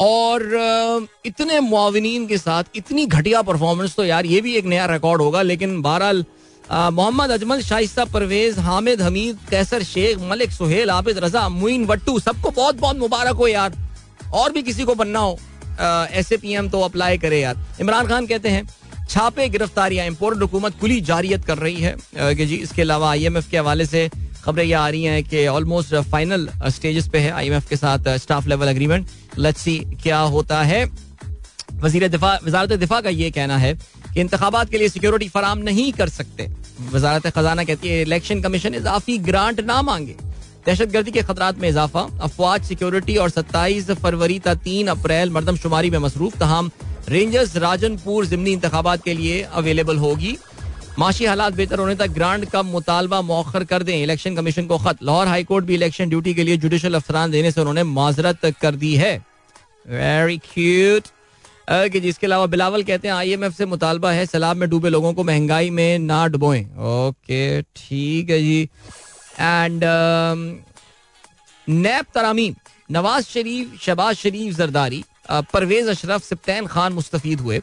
[0.00, 5.22] और इतने मुआविन के साथ इतनी घटिया परफॉर्मेंस तो यार ये भी एक नया रिकॉर्ड
[5.22, 6.24] होगा, लेकिन बहरहाल
[6.64, 12.50] मोहम्मद अजमल शाइस्ता परवेज हामिद, हमीद, कैसर, शेख, मलिक, सुहेल, आबिद, रजा, मुइन, वट्टू, सबको
[12.50, 13.76] बहुत बहुत मुबारक हो यार।
[14.34, 15.38] और भी किसी को बनना हो
[15.80, 18.66] ए पी एम तो अप्लाई करे यार। इमरान खान कहते हैं,
[19.08, 21.96] छापे, गिरफ्तारियाँ इम्पोर्टेंट हुकूमत खुली जारियत कर रही है।
[22.34, 24.08] कि जी, इसके अलावा आई एम एफ़ के हवाले से
[24.44, 27.76] खबरें यह आ रही हैं कि ऑलमोस्ट फाइनल स्टेजेस पे है आई एम एफ़ के
[27.76, 29.06] साथ staff level agreement
[29.38, 30.84] let's see क्या होता है।
[31.74, 33.72] वज़ीर दिफा वजारत दिफा का ये कहना है
[34.16, 36.48] इंतबात के लिए सिक्योरिटी फराम नहीं कर सकते।
[36.92, 40.16] वजारत खजाना कहती है इलेक्शन कमीशन इजाफी ग्रांट ना मांगे।
[40.66, 45.90] दहशत गर्दी के खतरात में इजाफा। अफवाज सिक्योरिटी और सत्ताईस फरवरी तक तीन अप्रैल मरदमशुमारी
[45.90, 46.70] में मसरूफ। तहम
[47.08, 50.36] रेंजर्स राजनपुर जिमनी इंतबात के लिए अवेलेबल होगी।
[50.98, 55.02] माशी हालात बेहतर होने तक ग्रांट का मुतालबा मौखर कर दें। इलेक्शन कमीशन को खत।
[55.02, 58.94] लाहौर हाईकोर्ट भी इलेक्शन ड्यूटी के लिए जुडिशल अफसरान देने से उन्होंने माजरत कर दी
[58.96, 59.16] है।
[59.88, 61.08] वेरी क्यूट
[61.68, 65.24] कि जिसके अलावा बिलावल कहते हैं आईएमएफ से मुतालबा है, सैलाब में डूबे लोगों को
[65.24, 68.62] महँगाई में ना डुबोएँ। ओके, ठीक है जी।
[69.40, 69.84] एंड
[71.66, 72.54] नैब तरामीम,
[72.90, 77.60] नवाज़ शरीफ, शबाज शरीफ जरदारी परवेज अशरफ, सिप्तैन खान मुस्तफ़ीद हुए।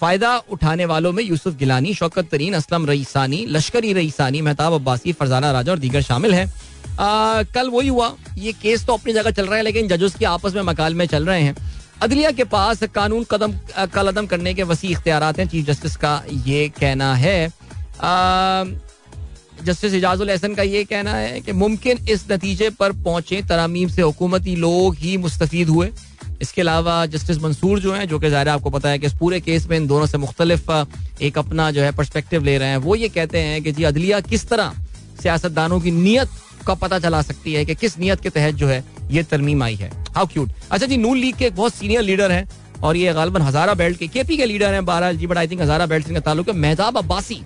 [0.00, 5.52] फ़ायदा उठाने वालों में यूसुफ गिलानी, शौकत तरीन, असलम रईसानी, लश्करी रईसानी, मेहताब अब्बासी, फरजाना
[5.52, 6.46] राजा और दीगर शामिल हैं।
[7.54, 10.54] कल वही हुआ। ये केस तो अपनी जगह चल रहा है, लेकिन जजेस की आपस
[10.54, 11.56] में मकाल में चल रहे हैं।
[12.02, 13.52] अदलिया के पास कानून कदम,
[13.94, 17.52] कलदम करने के वसी इख्तियार हैं, चीफ जस्टिस का ये कहना है।
[19.64, 24.02] जस्टिस इजाजुल एहसन का ये कहना है कि मुमकिन इस नतीजे पर पहुँचे, तरामीम से
[24.02, 25.90] हुकूमती लोग ही मुस्तफ़ हुए।
[26.42, 29.40] इसके अलावा जस्टिस मंसूर जो है, जो कि ज़ाहिर आपको पता है कि इस पूरे
[29.40, 30.70] केस में इन दोनों से मुख्तलिफ़
[31.22, 34.20] एक अपना जो है परस्पेक्टिव ले रहे हैं। वो ये कहते हैं कि जी अदलिया
[34.22, 34.74] किस तरह
[35.22, 36.28] सियासतदानों की नीयत
[36.66, 38.82] का पता चला सकती है कि किस नीयत के तहत जो है
[39.14, 42.32] ये तरमीम आई है। हाउ क्यूट अच्छा जी, नून लीग के एक बहुत सीनियर लीडर
[42.32, 42.48] हैं
[42.82, 45.60] और ये गालबन हजारा बेल्ट के केपी के लीडर हैं बहरहाल जी but I think
[45.60, 47.40] Hazara belt का ताल्लुक है। मेहताब अब्बासी,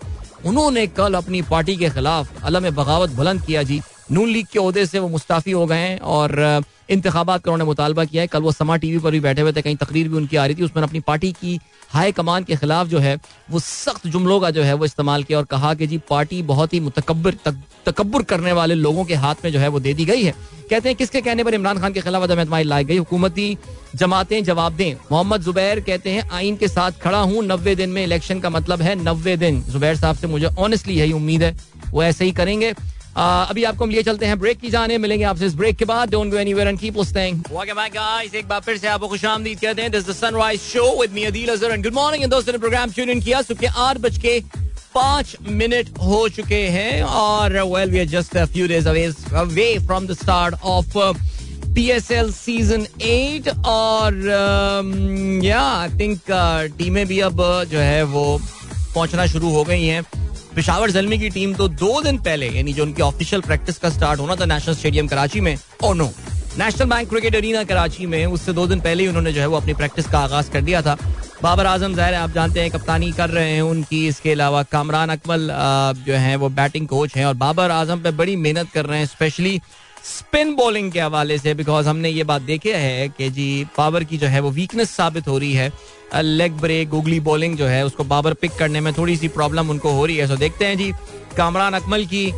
[0.46, 4.86] उन्होंने कल अपनी पार्टी के खिलाफ अलम बगावत बुलंद किया जी। नून लीग के अहदे
[4.86, 8.52] से वो मुस्ताफी हो गए हैं और इंतबात का उन्होंने मुतालबा किया है। कल वो
[8.52, 10.62] समा टी वी पर भी बैठे हुए थे, कहीं तकरीर भी उनकी आ रही थी।
[10.62, 11.58] उसमें अपनी पार्टी की
[11.90, 13.16] हाई कमान के खिलाफ जो है,
[13.50, 16.72] वो सख्त जुमलों का जो है वो इस्तेमाल किया और कहा कि जी, पार्टी बहुत
[16.72, 17.34] ही मुतकबर
[17.86, 20.34] तकबर करने वाले लोगों के हाथ में जो है वो दे दी गई है।
[20.70, 22.96] कहते हैं, किसके कहने पर इमरान खान के खिलाफ अदम एतमाई लाई गई?
[22.98, 23.56] हुकूमती
[23.94, 28.02] जमातें जवाब दें। मोहम्मद जुबैर कहते हैं, आइन के साथ खड़ा हूँ, नब्बे दिन में
[28.04, 31.56] इलेक्शन का मतलब है नब्बे दिन। जुबैर साहब से मुझे ऑनेस्टली यही उम्मीद है,
[31.90, 32.72] वो ऐसे ही करेंगे।
[33.18, 36.10] अभी आपको हम लिए चलते हैं ब्रेक की जाने, मिलेंगे आपसे इस ब्रेक के बाद।
[36.10, 39.60] Don't go anywhere and keep listening welcome back guys एक बार फिर से आपको खुशामदीद
[39.60, 42.58] कहते हैं। This the sunrise show with me Adeel Azhar and good morning दोस्तों ने
[42.58, 44.38] प्रोग्राम ट्यून इन किया। सुबह आठ बज के
[44.94, 50.06] पाँच मिनट हो चुके हैं और well we are just a few days away from
[50.06, 50.96] the start of
[51.74, 54.14] PSL season eight और
[55.44, 56.20] या आई थिंक
[56.78, 58.24] टीमें भी अब जो है वो
[58.94, 60.02] पहुँचना शुरू हो गई हैं।
[60.58, 64.20] पिशावर जलमी की टीम तो दो दिन पहले, यानी जो उनकी ऑफिशियल प्रैक्टिस का स्टार्ट
[64.20, 66.06] होना था नेशनल स्टेडियम कराची में ओ no
[66.58, 69.56] national bank cricket arena Karachi में, उससे दो दिन पहले ही उन्होंने जो है वो
[69.56, 70.96] अपनी प्रैक्टिस का आगाज़ कर दिया था।
[71.42, 75.10] बाबर आज़म, ज़ाहिर है आप जानते हैं, कप्तानी कर रहे हैं उनकी, इसके अलावा कामरान
[75.10, 75.48] अकमल
[76.06, 79.06] जो है वो बैटिंग कोच हैं, और बाबर आज़म पे बड़ी मेहनत कर रहे हैं
[79.06, 79.60] स्पेशली
[80.04, 84.18] स्पिन बॉलिंग के हवाले से बिकॉज़ हमने ये बात देखी है कि जी पावर की
[84.18, 85.72] जो है वो वीकनेस साबित हो रही है।
[86.14, 89.92] लेग ब्रेक गुगली बॉलिंग जो है, उसको बाबर पिक करने में थोड़ी सी प्रॉब्लम उनको
[89.92, 90.92] हो रही है। सो देखते हैं जी,
[91.36, 92.30] कामरान अकमल की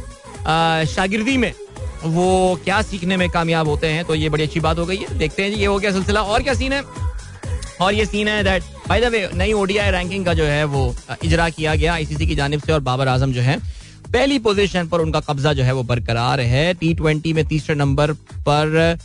[0.92, 1.52] शागिर्दी में
[2.04, 5.18] वो क्या सीखने में कामयाब होते हैं तो ये बड़ी अच्छी बात हो गई है।
[5.18, 6.82] देखते हैं जी, ये हो गया सिलसिला। और क्या सीन है?
[7.80, 10.94] और ये सीन है दैट बाय द वे नई ओडीआई रैंकिंग का जो है वो
[11.24, 13.58] इजरा किया गया आईसीसी की जानब से और बाबर आज़म जो है।
[14.12, 18.12] पहली पोजीशन पर उनका कब्जा जो है वो बरकरार है। टी ट्वेंटी में तीसरे नंबर
[18.48, 18.98] पर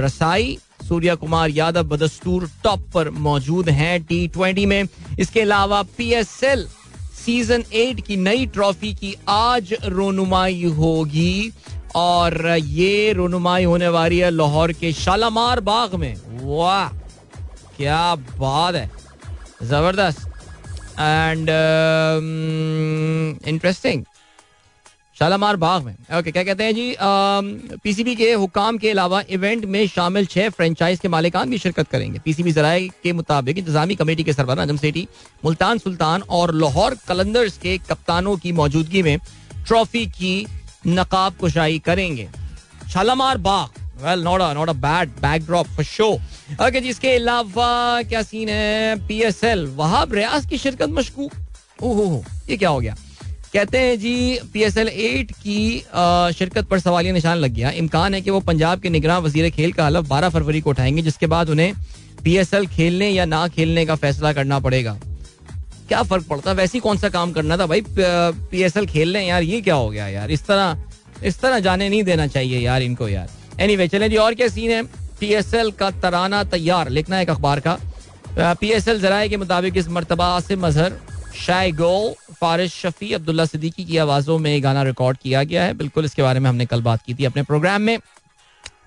[0.00, 0.58] रसाई
[0.88, 4.84] सूर्या कुमार यादव, बदस्तूर टॉप पर मौजूद हैं टी ट्वेंटी में।
[5.18, 6.66] इसके अलावा P S L
[7.16, 11.52] season eight की नई ट्रॉफी की आज रोनुमाई होगी।
[11.96, 16.88] और ये रोनुमाई होने वाली है लाहौर के शालामार बाग में। वाह,
[17.76, 18.90] क्या बात है।
[19.62, 20.26] ज़बरदस्त।
[20.98, 21.48] एंड
[23.48, 24.04] इंटरेस्टिंग
[25.16, 26.96] शालामार बाग में। ओके क्या कहते हैं जी?
[27.82, 32.18] पीसीबी के हुकाम के अलावा इवेंट में शामिल छह फ्रेंचाइज के मालिकान भी शिरकत करेंगे।
[32.24, 35.06] पीसीबी जराए के मुताबिक इंतजामी कमेटी के सरबरा नजम सेठी,
[35.44, 39.18] मुल्तान सुल्तान और लाहौर कलंदर्स के कप्तानों की मौजूदगी में
[39.66, 40.46] ट्रॉफी की
[40.86, 42.28] नकाब कुशाई करेंगे।
[42.92, 48.22] Shalimar Bagh well not not a bad backdrop for show okay जी, इसके अलावा क्या
[48.24, 48.96] सीन है?
[49.08, 51.32] पीएसएल वहाब रियाज की शिरकत मशकूक।
[51.82, 52.96] ओहो ये क्या हो गया?
[53.54, 55.78] कहते हैं जी पी एस एल एट की
[56.38, 59.72] शिरकत पर सवालिया निशान लग गया। इम्कान है कि वो पंजाब के निगरान वज़ीर खेल
[59.72, 61.74] का हलफ बारह फरवरी को उठाएँगे, जिसके बाद उन्हें
[62.24, 64.96] पी एस एल खेलने या ना खेलने का फैसला करना पड़ेगा।
[65.88, 66.52] क्या फ़र्क पड़ता?
[66.52, 67.66] वैसे कौन सा काम करना था?
[67.66, 70.30] भाई पी एस एल खेल लें यार, ये क्या हो गया यार?
[70.30, 73.28] इस तरह इस तरह जाने नहीं देना चाहिए यार इनको यार।
[73.60, 74.82] एनी वे चले जी, और क्या सीन है?
[75.20, 77.78] पी एस एल का तराना तैयार, लिखना है एक अखबार का।
[78.38, 80.92] पी एस एल जराए के मुताबिक इस मरतबा आसिम मजहर
[81.36, 86.04] शाय गोल फारिश शफी, अब्दुल्ला सिद्दीकी की आवाज़ों में गाना रिकॉर्ड किया गया है। बिल्कुल
[86.04, 87.98] इसके बारे में हमने कल बात की थी अपने प्रोग्राम में।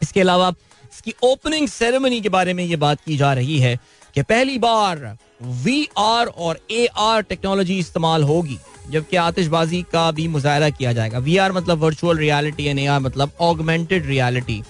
[0.02, 3.76] इसके अलावा इसकी ओपनिंग सेरेमनी के बारे में ये बात की जा रही है
[4.16, 8.58] कि पहली बार वी आर और ए आर टेक्नोलॉजी इस्तेमाल होगी,
[8.90, 13.00] जबकि आतिशबाजी का भी मुजाहरा किया जाएगा। वी आर मतलब virtual reality and A R
[13.00, 14.62] मतलब ऑगमेंटेड रियलिटी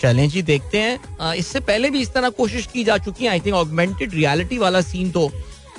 [0.00, 3.40] चलें जी, देखते हैं। इससे पहले भी इस तरह कोशिश की जा चुकी है। आई
[3.40, 5.30] थिंक ऑगमेंटेड रियलिटी वाला सीन तो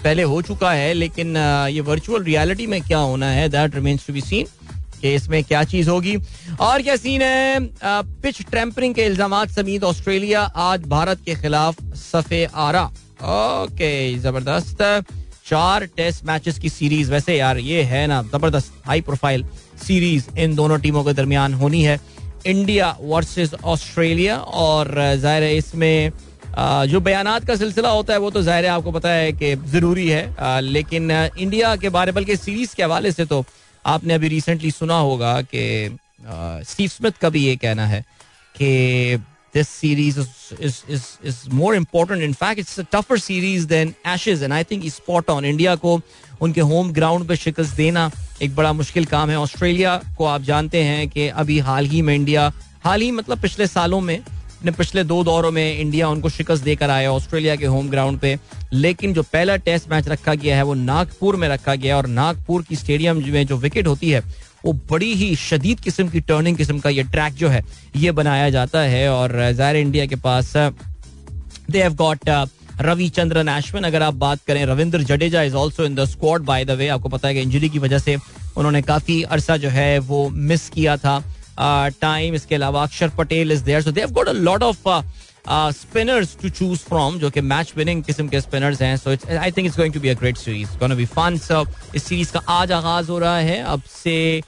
[0.03, 1.37] पहले हो चुका है, लेकिन
[1.69, 4.45] ये वर्चुअल रियलिटी में क्या होना है that remains to be seen
[5.01, 6.15] कि इसमें क्या चीज़ होगी।
[6.59, 7.59] और क्या सीन है?
[8.21, 14.81] पिच ट्रैम्परिंग के इल्ज़ाम समीत ऑस्ट्रेलिया आज भारत के खिलाफ सफे आरा। ओके ज़बरदस्त।
[15.45, 19.45] चार टेस्ट मैचेस की सीरीज़ वैसे यार, ये है ना, ज़बरदस्त हाई प्रोफ़ाइल
[19.83, 21.99] सीरीज़ इन दोनों टीमों के दरमियान होनी है।
[22.45, 24.87] इंडिया वर्सेस ऑस्ट्रेलिया और,
[25.17, 26.11] ज़ाहिर है, इसमें
[26.57, 30.07] जो बयान का सिलसिला होता है, वो तो ज़ाहिर है आपको पता है कि ज़रूरी
[30.09, 33.43] है। लेकिन इंडिया के बारे, बल्कि सीरीज़ के हवाले से तो
[33.85, 38.01] आपने अभी रिसेंटली सुना होगा कि स्टीव स्मिथ का भी ये कहना है
[38.55, 39.17] कि
[39.53, 40.19] this series
[40.59, 45.45] is more important in fact it's tougher series than Ashes and I think spot on
[45.45, 45.99] India को
[46.41, 48.09] उनके होम ग्राउंड पर शिकस्त देना
[48.41, 52.13] एक बड़ा मुश्किल काम है। ऑस्ट्रेलिया को आप जानते हैं कि अभी हाल ही में
[52.15, 52.51] इंडिया
[52.83, 54.19] हाल ही मतलब पिछले सालों में
[54.61, 58.37] अपने पिछले दो दौरों में इंडिया उनको शिकस्त देकर आया, ऑस्ट्रेलिया के होम ग्राउंड पे।
[58.73, 62.63] लेकिन जो पहला टेस्ट मैच रखा गया है, वो नागपुर में रखा गया और नागपुर
[62.63, 64.21] की स्टेडियम में जो विकेट होती है,
[64.65, 67.63] वो बड़ी ही शदीद किस्म की टर्निंग किस्म का ये ट्रैक जो है,
[67.95, 72.29] ये बनाया जाता है और ज़ाहिर इंडिया के पास they have got
[72.81, 76.71] Ravichandran Ashwin अगर आप बात करें, Ravindra Jadeja is also in the squad by the
[76.77, 78.17] way आपको पता है कि इंजरी की वजह से
[78.57, 81.21] उन्होंने काफ़ी अरसा जो है, वो मिस किया था।
[81.59, 84.87] टाइम इसके अलावा Axar Patel is there so they have got a lot of
[85.75, 88.95] spinners to choose from जो कि मैच विनिंग किस्म के स्पिनर्स हैं.
[88.97, 91.65] So it's I think it's going to be a great series gonna be fun so
[91.95, 93.61] इस series का आज आगाज़ हो रहा है.
[93.63, 94.41] अब से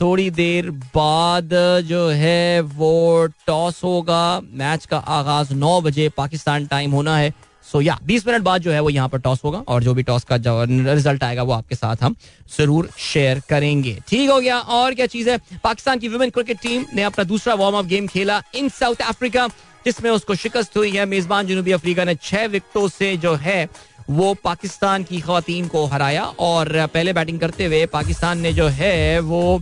[0.00, 1.50] थोड़ी देर बाद
[1.84, 4.40] जो है, वो टॉस होगा.
[4.40, 7.32] मैच का आगाज़ नौ बजे पाकिस्तान टाइम होना है.
[7.66, 10.02] सो या बीस मिनट बाद जो है वो यहाँ पर टॉस होगा और जो भी
[10.02, 12.16] टॉस का रिज़ल्ट आएगा वो आपके साथ हम
[12.58, 15.38] ज़रूर शेयर करेंगे। ठीक हो गया। और क्या चीज़ है?
[15.64, 19.46] पाकिस्तान की वुमेन क्रिकेट टीम ने अपना दूसरा वार्म अप गेम खेला इन साउथ अफ्रीका
[19.86, 23.68] जिसमें उसको शिकस्त हुई है। मेजबान जनूबी अफ्रीका ने छह विकेटों से जो है
[24.10, 29.20] वो पाकिस्तान की खातन को हराया और पहले बैटिंग करते हुए पाकिस्तान ने जो है
[29.20, 29.60] वो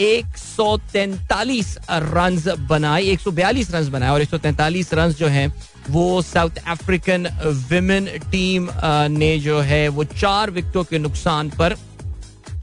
[0.00, 5.12] एक सौ तैतालीस रन बनाए, एक सौ बयालीस रन बनाए और एक सौ तैतालीस रन
[5.12, 5.46] जो है,
[5.90, 7.26] वो साउथ अफ्रीकन
[7.70, 8.68] विमेन टीम
[9.12, 11.76] ने जो है, वो चार विकेटों के नुकसान पर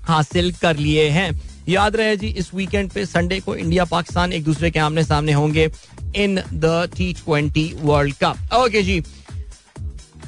[0.03, 1.31] हासिल कर लिए हैं।
[1.69, 5.34] याद रहे जी, इस वीकेंड पे संडे को इंडिया पाकिस्तान एक दूसरे के आमने सामने
[5.34, 5.69] होंगे
[6.15, 8.99] in the T twenty World Cup okay जी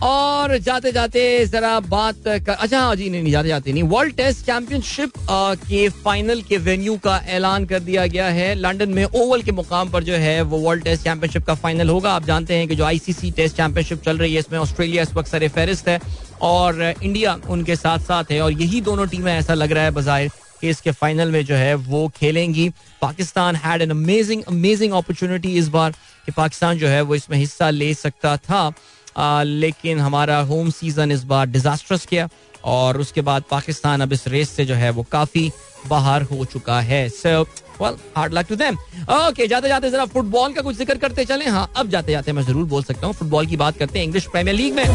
[0.02, 4.16] और जाते जाते जरा बात कर अच्छा हाँ जी नहीं, नहीं जाते जाते नहीं। वर्ल्ड
[4.16, 9.42] टेस्ट चैंपियनशिप के फाइनल के वेन्यू का ऐलान कर दिया गया है। लंदन में ओवल
[9.42, 12.68] के मुकाम पर जो है वो वर्ल्ड टेस्ट चैंपियनशिप का फाइनल होगा। आप जानते हैं
[12.68, 16.00] कि जो आईसीसी टेस्ट चैंपियनशिप चल रही है इसमें ऑस्ट्रेलिया इस वक्त सर फहरिस्त है
[16.44, 20.28] और इंडिया उनके साथ साथ है और यही दोनों टीमें ऐसा लग रहा है बाहर
[20.62, 22.70] कि इसके फाइनल में जो है वो खेलेंगी।
[23.02, 25.92] Pakistan had an amazing amazing opportunity इस बार
[26.26, 28.70] कि पाकिस्तान जो है वो इसमें हिस्सा ले सकता था।
[29.18, 32.28] लेकिन हमारा होम सीज़न इस बार डिजास्टर्स किया
[32.66, 35.52] और उसके बाद पाकिस्तान अब इस रेस से जो है वो काफ़ी
[35.88, 37.42] बाहर हो चुका है। So
[37.82, 38.76] well hard luck to them
[39.14, 42.44] okay जाते जाते जरा फुटबॉल का कुछ ज़िक्र करते चले। हाँ अब जाते जाते मैं
[42.44, 44.86] ज़रूर बोल सकता हूँ। फुटबॉल की बात करते हैं इंग्लिश प्रीमियर लीग में।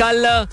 [0.00, 0.46] कल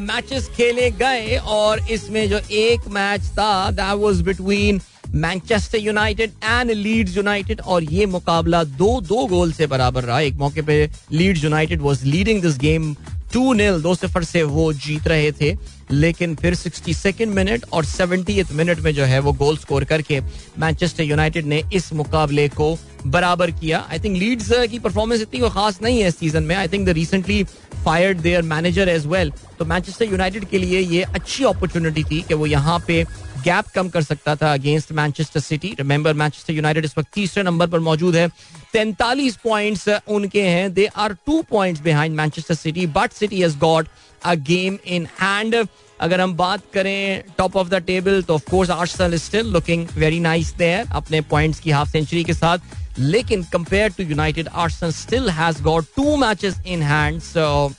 [0.00, 4.80] मैचेस खेले गए और इसमें जो एक मैच था that was between
[5.14, 10.34] Manchester United and Leeds United और ये मुकाबला दो दो गोल से बराबर रहा। एक
[10.34, 12.94] मौके पे Leeds United was leading this game
[13.32, 15.54] two nil दो सिफर से वो जीत रहे थे।
[15.90, 20.20] लेकिन फिर सिक्सटी सेकेंड मिनट और सेवेंटी मिनट में जो है वो गोल स्कोर करके
[20.20, 25.78] मैनचेस्टर यूनाइटेड ने इस मुकाबले को बराबर किया। आई थिंक लीड्स की परफॉर्मेंस इतनी खास
[25.82, 27.42] नहीं है सीज़न में। I think the recently
[27.84, 32.34] fired their manager as well तो मैनचेस्टर यूनाइटेड के लिए ये अच्छी अपॉर्चुनिटी थी कि
[32.34, 33.04] वो यहाँ पे
[33.44, 37.66] गैप कम कर सकता था against Manchester City remember Manchester United इस वक्त तीसरे नंबर
[37.66, 38.28] पर मौजूद है।
[38.72, 43.88] तैंतालीस पॉइंट्स उनके हैं। They are two points behind Manchester City but City has got
[44.24, 45.64] a game in hand
[46.00, 50.20] अगर हम बात करें टॉप ऑफ़ द टेबल तो of course Arsenal still looking very
[50.20, 52.58] nice there अपने पॉइंट्स की हाफ़ सेंचुरी के साथ।
[52.98, 57.72] लेकिन compare to United Arsenal still has got two matches in hand so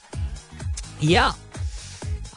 [1.03, 1.34] yeah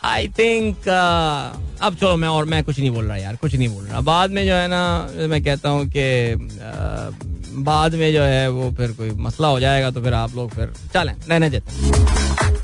[0.05, 3.85] I think अब चलो मैं और मैं कुछ नहीं बोल रहा यार कुछ नहीं बोल
[3.85, 4.83] रहा। बाद में जो है ना
[5.29, 7.35] मैं कहता हूँ कि uh,
[7.65, 10.73] बाद में जो है वो फिर कोई मसला हो जाएगा तो फिर आप लोग फिर
[10.95, 11.69] चलें रहने देते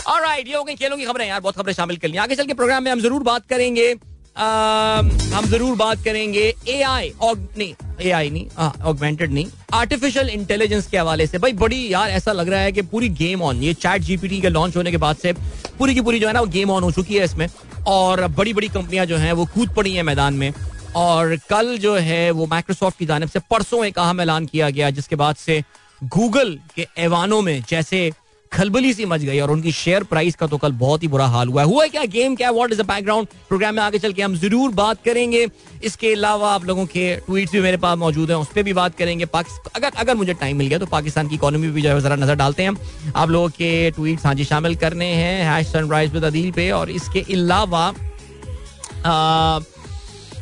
[0.06, 2.54] और ये हो खेलों की खबरें। यार बहुत खबरें शामिल कर ली। आगे चल के
[2.54, 3.94] प्रोग्राम में हम ज़रूर बात करेंगे।
[4.36, 10.86] हम ज़रूर बात करेंगे ए आई नहीं ए आई नहीं ऑगमेंटेड हाँ, नहीं आर्टिफिशियल इंटेलिजेंस
[10.86, 13.74] के हवाले से। भाई बड़ी यार ऐसा लग रहा है कि पूरी गेम ऑन ये
[13.74, 15.32] चैट जीपीटी के लॉन्च होने के बाद से
[15.78, 17.46] पूरी की पूरी जो है ना वो गेम ऑन हो चुकी है इसमें।
[17.88, 20.52] और बड़ी बड़ी कंपनियाँ जो हैं वो कूद पड़ी हैं मैदान में।
[20.96, 24.90] और कल जो है वो माइक्रोसॉफ्ट की जानब से परसों एक अहम ऐलान किया गया
[24.90, 25.62] जिसके बाद से
[26.04, 28.10] गूगल के ऐवानों में जैसे
[28.52, 31.48] खलबली सी मच गई और उनकी शेयर प्राइस का तो कल बहुत ही बुरा हाल
[31.48, 32.04] हुआ है। हुआ क्या?
[32.06, 32.50] गेम क्या?
[32.50, 35.46] What is the background program में आगे चल के हम ज़रूर बात करेंगे।
[35.84, 38.96] इसके अलावा आप लोगों के ट्वीट भी मेरे पास मौजूद हैं, उस पर भी बात
[38.96, 42.16] करेंगे। अगर अगर मुझे टाइम मिल गया तो पाकिस्तान की इकोनॉमी भी जो है जरा
[42.16, 42.76] नज़र डालते हैं
[43.16, 46.90] आप लोगों के ट्वीट हाँ जी शामिल करने हैं। हैश सनराइज विद अदील पे और
[46.90, 47.92] इसके अलावा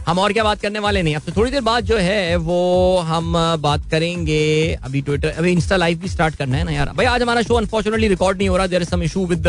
[0.09, 2.99] हम और क्या बात करने वाले नहीं, अब तो थोड़ी देर बाद जो है, वो
[3.07, 7.07] हम बात करेंगे। अभी ट्विटर अभी इंस्टा लाइव भी स्टार्ट करना है ना यार। भाई
[7.07, 9.49] आज हमारा शो अनफॉर्चुनेटली रिकॉर्ड नहीं हो रहा there is some issue with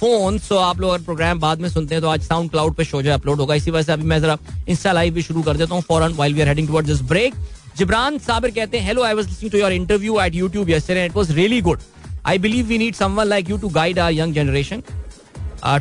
[0.00, 2.84] phone so आप लोग अगर प्रोग्राम बाद में सुनते हैं तो आज साउंड क्लाउड पे
[2.84, 4.36] शो जो अपलोड होगा। इसी वजह से अभी मैं जरा
[4.68, 7.34] इंस्टा लाइव भी शुरू कर देता हूँ, फॉरन while we are heading towards this break
[7.78, 11.16] Jibran Sabir कहते हैं hello I was listening to your interview at YouTube yesterday it
[11.16, 11.78] was really good
[12.26, 14.82] I believe we need someone like you to guide our young generation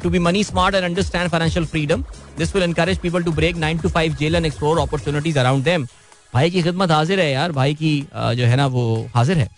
[0.03, 3.81] to be money smart and understand financial financial This will encourage people to break 9
[3.81, 5.87] to 5 jail and explore opportunities around them.
[6.33, 8.83] भाई की खिदमत हाजिर है यार, भाई की जो है ना वो
[9.15, 9.49] हाजिर है।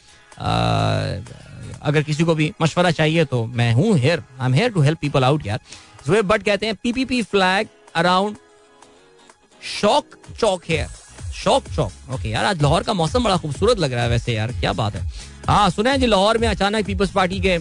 [1.81, 4.99] अगर किसी को भी मशवरा चाहिए तो मैं हूँ here I am here to help
[5.01, 5.59] people out यार।
[6.07, 8.35] जुएब बट कहते हैं पीपीपी फ्लैग अराउंड
[9.61, 10.87] शॉक चौक हेयर
[11.33, 14.51] शॉक चौक ओके यार, आज लाहौर का मौसम बड़ा खूबसूरत लग रहा है वैसे यार,
[14.59, 15.01] क्या बात है।
[15.47, 17.57] हाँ सुना है जी लाहौर में अचानक पीपल्स पार्टी के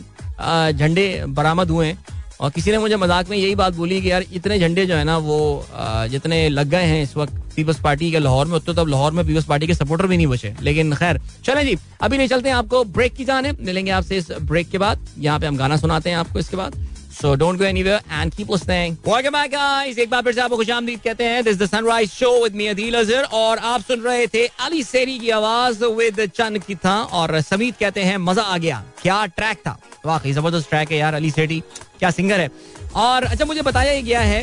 [0.73, 1.99] झंडे बरामद हुए हैं।
[2.43, 5.05] और किसी ने मुझे मज़ाक में यही बात बोली कि यार, इतने झंडे जो है
[5.05, 5.67] ना, वो
[6.11, 9.25] जितने लग गए हैं इस वक्त पीपल्स पार्टी के लाहौर में उतने तब लाहौर में
[9.27, 12.57] पीपल्स पार्टी के सपोर्टर भी नहीं बचे। लेकिन खैर, चले जी, अभी नहीं चलते हैं
[12.57, 16.11] आपको ब्रेक की जाने मिलेंगे आपसे इस ब्रेक के बाद। यहाँ पे हम गाना सुनाते
[16.11, 16.75] हैं आपको इसके बाद।
[17.13, 18.97] So don't go anywhere and keep listening.
[19.05, 19.99] Welcome back, guys.
[19.99, 21.43] एक बार फिर से आपको खुशामदीद कहते हैं.
[21.43, 25.19] Is the Sunrise Show with me, Adil Azhar, और आप सुन रहे थे अली सेरी
[25.19, 28.83] की आवाज़ with चंद की था और समीत कहते हैं, मज़ा आ गया.
[29.03, 29.79] क्या ट्रैक था?
[30.07, 31.61] वाकई ज़बरदस्त ट्रैक है यार अली सेठी.
[31.99, 32.51] क्या सिंगर है?
[32.95, 34.43] और अच्छा मुझे बताया गया है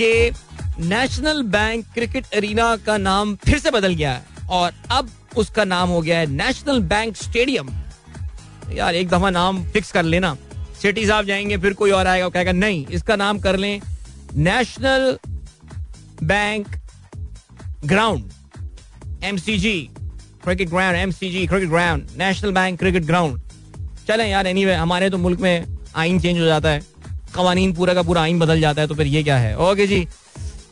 [0.00, 0.30] कि
[0.78, 5.88] नेशनल बैंक क्रिकेट अरीना का नाम फिर से बदल गया है और अब उसका नाम
[5.88, 7.68] हो गया है नेशनल बैंक स्टेडियम
[8.72, 10.36] यार, एक दफ़ा नाम फिक्स कर लेना
[10.82, 13.80] सेठी साहब जाएँगे, फिर कोई और आएगा कहेगा, नहीं, इसका नाम कर लें
[14.36, 15.16] National
[16.22, 16.66] Bank
[17.86, 18.30] ground
[19.24, 19.78] MCG
[20.44, 23.40] cricket ground MCG cricket ground National Bank cricket ground
[24.08, 25.66] चले यार एनीवे हमारे तो मुल्क में
[25.96, 26.82] आइन चेंज हो जाता है।
[27.34, 29.56] कवानीन पूरा का पूरा आइन बदल जाता है तो फिर ये क्या है?
[29.60, 30.06] Okay ji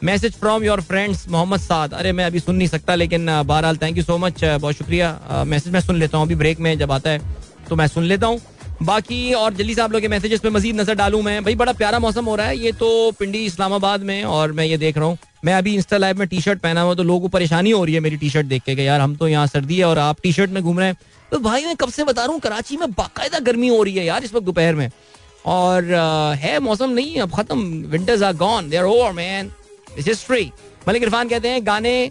[0.05, 1.95] message from your friends Mohammad Saad.
[1.95, 5.73] अरे, मैं अभी सुन नहीं सकता, लेकिन, बहरहाल थैंक यू सो मच बहुत शुक्रिया। मैसेज
[5.73, 7.21] मैं सुन लेता हूँ, अभी ब्रेक में जब आता है
[7.69, 8.41] तो मैं सुन लेता हूँ।
[8.83, 11.73] बाकी और जल्दी से आप लोग के मैसेजेस पे मजीद नज़र डालू मैं। भाई, बड़ा
[11.73, 15.07] प्यारा मौसम हो रहा है। ये तो पिंडी इस्लामाबाद में और मैं ये देख रहा
[15.07, 17.85] हूँ। मैं अभी इंस्टा लाइव में टी शर्ट पहना हुआ तो लोगों को परेशानी हो
[17.85, 20.21] रही है मेरी टी शर्ट देख के यार हम तो यहाँ सर्दी है और आप
[20.23, 20.97] टी शर्ट में घूम रहे हैं।
[21.33, 24.05] तो भाई, मैं कब से बता रहा हूँ, कराची में बाकायदा गर्मी हो रही है
[24.05, 24.91] यार इस वक्त दोपहर में।
[25.47, 25.85] और
[26.39, 29.53] है मौसम नहीं अब खत्म। Winters are gone they are over man
[29.97, 30.51] this history
[30.89, 32.11] Malik Irfan कहते हैं, गाने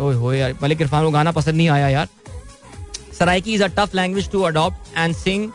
[0.00, 2.08] ओए हो यार, मलिक इरफान को गाना पसंद नहीं आया यार।
[3.22, 5.50] Saraiki is a tough language to adopt and sing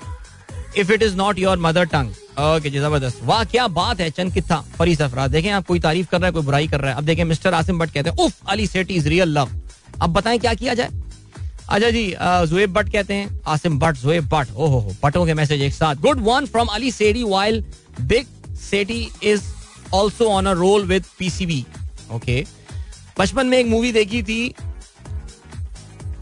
[0.77, 4.33] if it is not your mother tongue okay जी, ज़बरदस्त। वाह, क्या बात है, चंद
[4.33, 6.97] कितना फरी सफरा। देखें आप, कोई तारीफ़ कर रहा है, कोई बुराई कर रहा है।
[6.97, 9.49] अब देखें, मिस्टर आसिम भट्ट कहते हैं, उफ, Ali Sethi is real love
[10.01, 10.89] अब बताएँ, क्या किया जाए?
[11.69, 12.05] अच्छा जी
[12.49, 15.95] जुएब भट्ट कहते हैं, आसिम भट्ट, जुएब भट्ट। ओहो हो भट्टों के मैसेज एक साथ।
[16.01, 17.63] Good one from Ali Sethi while
[18.01, 18.27] big
[18.61, 19.41] Sethi is
[19.93, 21.65] also on a roll with PCB
[22.13, 22.43] okay
[23.19, 24.53] बचपन में एक मूवी देखी थी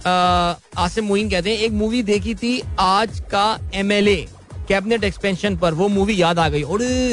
[0.08, 4.26] आसिम मुइन कहते हैं एक मूवी देखी थी आज का M L A
[4.68, 6.62] cabinet expansion पर। वो मूवी याद आ गई।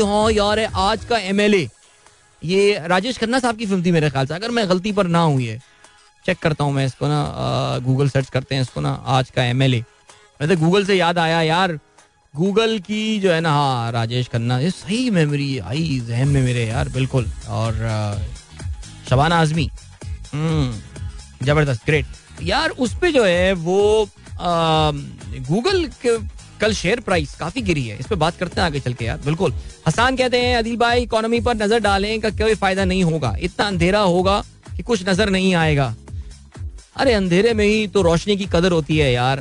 [0.01, 1.69] हाँ यार है आज का एमएलए
[2.43, 5.25] ये राजेश खन्ना साहब की फ़िल्म थी मेरे ख्याल से अगर मैं गलती पर ना
[5.25, 5.59] है
[6.25, 9.81] चेक करता हूँ मैं इसको ना गूगल सर्च करते हैं इसको ना आज का एमएलए
[10.41, 11.79] वैसे गूगल से याद आया यार।
[12.35, 16.65] गूगल की जो है ना हाँ राजेश खन्ना ये सही मेमोरी आई जहन में मेरे
[16.67, 17.75] यार बिल्कुल। और
[19.09, 19.69] शबाना आजमी।
[20.33, 20.73] हम्म,
[21.47, 22.07] ज़बरदस्त ग्रेट
[22.43, 24.09] यार, उस पे जो है वो
[24.41, 25.89] गूगल
[26.61, 29.19] कल शेयर प्राइस काफ़ी गिरी है। इस पे बात करते हैं आगे चल के यार।
[29.25, 29.53] बिल्कुल।
[29.87, 33.67] हसान कहते हैं, अदिल भाई इकोनॉमी पर नज़र डालें का कोई फ़ायदा नहीं होगा। इतना
[33.67, 34.39] अंधेरा होगा
[34.77, 35.95] कि कुछ नज़र नहीं आएगा।
[36.97, 39.39] अरे, अंधेरे में ही तो रोशनी की कदर होती है यार।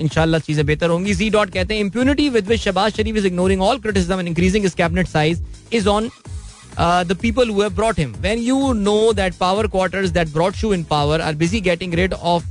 [0.00, 3.62] इनशाला चीज़ें बेहतर होंगी। जी डॉट कहते हैं impunity with which Shahbaz Sharif is ignoring
[3.62, 5.42] all criticism and increasing his cabinet size
[5.72, 6.10] is on
[6.78, 7.50] the people
[7.98, 11.94] him when you know that power quarters that brought you in power are busy getting
[11.94, 12.44] rid of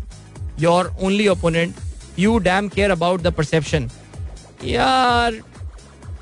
[0.59, 1.75] your only opponent
[2.19, 3.89] you damn care about the perception
[4.63, 5.31] यार,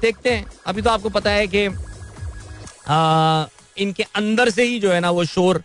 [0.02, 1.66] देखते हैं। अभी तो आपको पता है कि
[3.78, 5.64] इनके अंदर से ही जो है ना वो शोर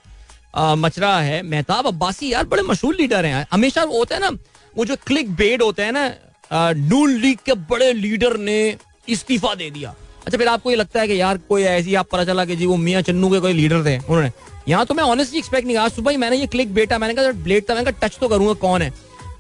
[0.57, 4.31] मच रहा है। मेहताब अब्बासी यार बड़े मशहूर लीडर हैं। हमेशा वो होता है ना,
[4.75, 8.77] वो जो क्लिक बेड होता है ना नून लीग के बड़े लीडर ने
[9.09, 9.95] इस्तीफा दे दिया।
[10.25, 12.67] अच्छा फिर आपको ये लगता है कि यार, कोई ऐसी, आप पता चला कि जी,
[12.67, 14.31] वो मियाँ चन्नू के कोई लीडर थे, उन्होंने।
[14.69, 17.31] यहाँ तो मैं ऑनेस्टली एक्सपेक्ट नहीं, आज सुबह ही मैंने ये क्लिक बेटा मैंने कहा
[17.45, 18.93] ब्लेड था। मैंने कहा टच तो करूँगा, कौन है?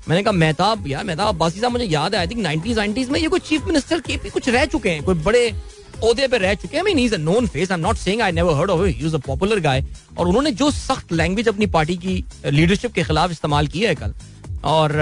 [0.08, 3.20] मैंने कहा, मेहताब, यार, मेहताब अब्बासी साहब, मुझे याद है आई थिंक नाइनटीज नाइनटीज में
[3.20, 5.52] ये कोई चीफ मिनिस्टर के भी कुछ रह चुके हैं, कोई बड़े
[6.02, 8.70] ओहदे पे रह चुके हैं। Mean known face I am not saying I never heard
[8.70, 9.84] of he is a popular guy
[10.18, 14.14] और उन्होंने जो सख्त लैंग्वेज अपनी पार्टी की लीडरशिप के खिलाफ इस्तेमाल किया है कल,
[14.64, 14.92] और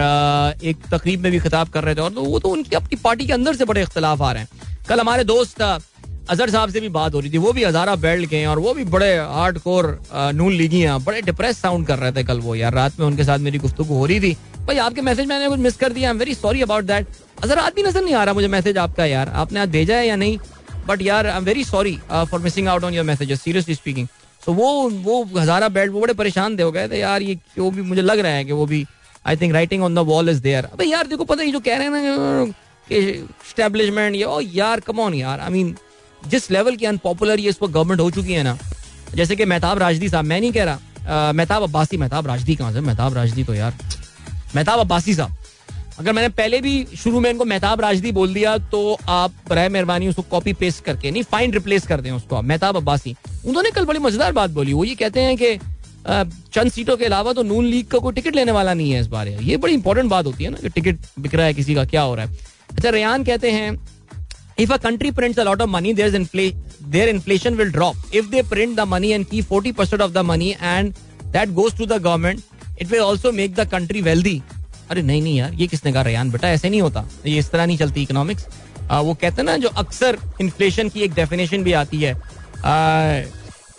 [0.64, 3.26] एक तकरीब में भी खिताब कर रहे थे, और तो वो तो उनकी, अपनी पार्टी
[3.26, 6.88] के अंदर से बड़े इख्तलाफ आ रहे हैं। कल हमारे दोस्त अजहर साहब से भी
[6.90, 9.58] बात हो रही थी। वो भी हजारा बेल्ट के हैं और वो भी बड़े हार्ड
[9.58, 13.06] कोर नून लीगी हैं। बड़े डिप्रेस साउंड कर रहे थे कल वो यार। रात में
[13.06, 16.12] उनके साथ मेरी गुफ्तु हो रही थी। भाई, आपके मैसेज मैंने कुछ मिस कर दिया।
[16.14, 17.06] Very sorry about that
[17.42, 20.06] Azhar, आज भी नज़र नहीं आ रहा मुझे मैसेज आपका यार। आपने आज भेजा है
[20.06, 20.38] या नहीं?
[20.88, 24.06] बट यार I am very sorry for missing out on your message seriously speaking
[24.42, 27.72] so वो वो हजारा बेल्ट, वो बड़े परेशान थे। हो गए थे, यार, ये क्यों
[27.74, 27.82] भी?
[27.82, 28.84] मुझे लग रहा है कि वो भी
[29.26, 31.76] I think writing on the wall is there अबे यार, देखो, पता है जो कह
[31.76, 32.52] रहे हैं ना
[32.92, 35.40] स्टैब्लिशमेंट ये ओ यार कम ऑन यार.
[35.40, 35.74] आई मीन
[36.22, 38.56] जिस लेवल की अनपॉपुलर ये इस वक्त गवर्नमेंट हो चुकी है ना,
[39.14, 42.80] जैसे कि मेहताब राजदी साहब, मैं नहीं कह रहा मेहताब अब्बासी, मेहताब राजदी कहाँ से?
[42.82, 43.74] मेहताब राजदी तो यार,
[44.54, 45.36] मेहताब अब्बासी साहब।
[45.98, 50.08] अगर मैंने पहले भी शुरू में इनको मेहताब राजदी बोल दिया तो आप बर मेहरबानी
[50.08, 53.14] उसको कॉपी पेस्ट करके, नहीं फाइन रिप्लेस कर दें उसको आप, मेहताब अब्बासी।
[53.46, 55.58] उन्होंने कल बड़ी मज़ेदार बात बोली, वो ये कहते हैं कि
[56.06, 59.06] चंद सीटों के अलावा तो नून लीग का कोई टिकट लेने वाला नहीं है इस
[59.06, 61.74] बारे में ये बड़ी इंपॉर्टेंट बात होती है ना कि टिकट बिक रहा है किसी
[61.74, 62.38] का, क्या हो रहा है।
[62.70, 63.78] अच्छा रेयान कहते हैं
[64.58, 66.16] if a country print a lot of money there is
[67.08, 70.50] inflation will drop if they print the money and की forty percent of the money
[70.62, 70.92] and
[71.26, 72.40] that goes to the government
[72.80, 74.40] it will also make the country wealthy
[74.90, 76.02] अरे, नहीं नहीं यार, ये किसने कहा?
[76.02, 78.46] रेहान बेटा, ऐसे नहीं होता। ये इस तरह नहीं चलती इकोनॉमिक्स
[78.90, 82.14] वो कहते हैं ना, जो अक्सर इन्फ्लेशन की एक डेफिनेशन भी आती है।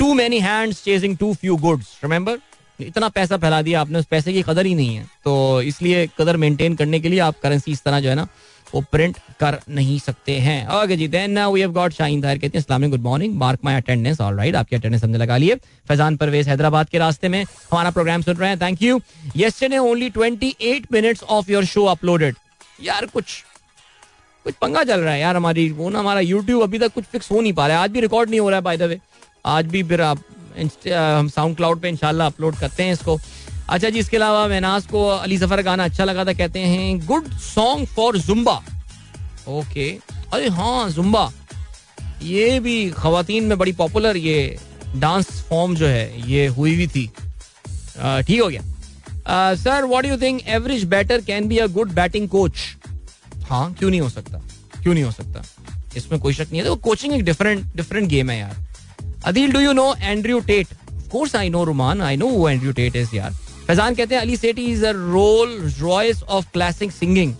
[0.01, 2.37] Too many hands chasing too few goods remember
[2.79, 6.37] इतना पैसा फैला दिया आपने, उस पैसे की कदर ही नहीं है। तो इसलिए कदर
[6.37, 8.27] मेंटेन करने के लिए आप करेंसी इस तरह जो है ना,
[8.67, 12.37] वो प्रिंट कर नहीं सकते हैं। Okay ji then now we have got Shaheen Tahir
[12.37, 15.55] कहते हैं अस्सलाम good morning mark my attendance alright आपकी अटेंडेंस हमने लगा लिए
[15.87, 18.99] फैजान परवेज हैदराबाद के रास्ते में हमारा प्रोग्राम सुन रहे हैं thank you
[19.35, 22.35] yesterday only 28 minutes of your show uploaded
[22.83, 23.43] यार कुछ
[24.45, 27.31] कुछ पंगा चल रहा है यार हमारी, वो ना हमारा यूट्यूब अभी तक कुछ फिक्स
[27.31, 28.99] हो नहीं पा रहा है, आज भी रिकॉर्ड नहीं हो रहा है बाय द वे
[29.45, 30.23] आज भी फिर आप
[30.87, 33.19] हम साउंड क्लाउड पे इंशाल्लाह अपलोड करते हैं इसको।
[33.69, 37.31] अच्छा जी, इसके अलावा महनाज को अली सफ़र गाना अच्छा लगा था, कहते हैं good
[37.39, 38.61] song for Zumba
[39.49, 39.89] okay
[40.33, 41.31] अरे हाँ जुम्बा
[42.23, 44.57] ये भी खातन में बड़ी पॉपुलर ये
[44.95, 47.07] डांस फॉर्म जो है, ये हुई हुई थी।
[47.97, 48.61] ठीक हो गया।
[49.55, 52.53] Sir what you think average batter can be a good batting coach
[53.49, 54.41] हाँ क्यों नहीं हो सकता?
[54.83, 55.43] क्यों नहीं हो सकता?
[55.97, 58.55] इसमें कोई शक नहीं है। तो कोचिंग एक डिफरेंट डिफरेंट गेम है यार।
[59.25, 60.67] Adeel do you know Andrew Tate
[61.11, 63.31] course I know Rumaan I know Andrew Tate is यार
[63.67, 67.33] फैजान कहते हैं Ali Sethi is a Rolls Royce of classic singing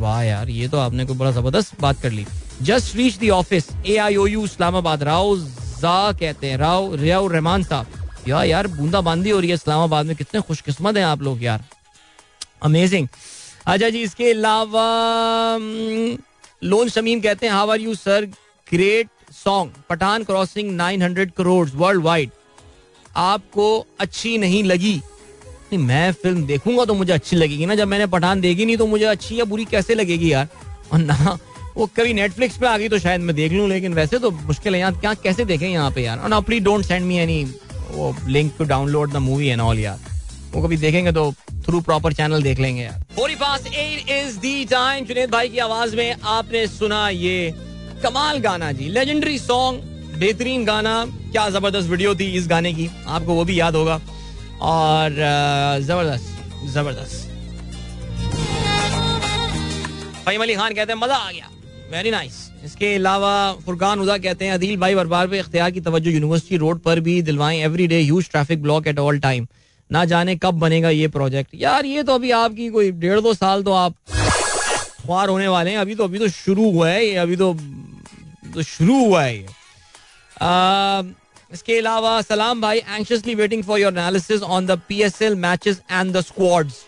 [0.00, 2.26] वाह यार ये तो आपने कोई बड़ा ज़बरदस्त बात कर ली
[2.62, 5.36] just reach the office A I O U Islamabad Rao
[5.80, 10.06] जा कहते हैं राव रियाउ रहमान साहब या यार बूंदा बांदी हो रही है इस्लामाबाद
[10.06, 11.64] में कितने खुशकिस्मत हैं आप लोग यार
[12.64, 13.08] अमेजिंग
[13.66, 14.86] अच्छा जी इसके अलावा
[16.64, 18.24] लोन शमीम कहते हैं how are you sir
[18.66, 19.08] great
[19.44, 21.68] song Pathaan crossing 900 crore
[22.02, 22.30] worldwide
[23.16, 28.06] आपको अच्छी नहीं लगी। नहीं, मैं फ़िल्म देखूँगा तो मुझे अच्छी लगेगी ना। जब मैंने
[28.08, 30.48] पठान देखी नहीं तो मुझे अच्छी या बुरी कैसे लगेगी यार?
[30.92, 31.38] और ना,
[31.76, 34.74] वो कभी नेटफ्लिक्स पे आ गई तो शायद मैं देख लूँ, लेकिन वैसे तो मुश्किल
[34.74, 36.18] है यहाँ क्या, कैसे देखें यहाँ पे यार?
[36.20, 37.44] और please don't send me any
[37.90, 39.98] वो link to download the movie and all यार।
[40.52, 41.30] वो कभी देखेंगे तो
[41.66, 43.04] थ्रू प्रॉपर चैनल देख लेंगे यार।
[43.40, 47.54] Pass is the time Junaid भाई की आवाज़ में आपने सुना ये
[47.98, 53.34] कमाल गाना जी। लेजेंडरी सॉन्ग बेहतरीन गाना। क्या ज़बरदस्त वीडियो थी इस गाने की। आपको
[53.34, 54.00] वो भी याद होगा।
[54.62, 55.10] और
[55.82, 57.26] ज़बरदस्त ज़बरदस्त।
[60.26, 61.50] फहीम अली खान कहते हैं, मज़ा आ गया।
[61.92, 62.34] वेरी नाइस
[62.64, 63.30] इसके अलावा
[63.66, 67.20] फुरकान उदा कहते हैं, अदील भाई बरबार पे इख्तियार की तवज्जो यूनिवर्सिटी रोड पर भी
[67.22, 69.46] दिलवाएँ every day huge traffic block at all time
[69.90, 73.62] ना जाने कब बनेगा ये प्रोजेक्ट यार ये तो अभी आपकी कोई डेढ़ दो साल
[73.62, 73.94] तो आप
[75.08, 77.52] ख्वार होने वाले हैं। अभी तो अभी तो शुरू हुआ है ये, अभी तो
[78.54, 79.46] तो शुरू हुआ है ये।
[81.52, 86.20] इसके अलावा सलाम भाई anxiously waiting for your analysis on the PSL matches and the
[86.22, 86.84] squads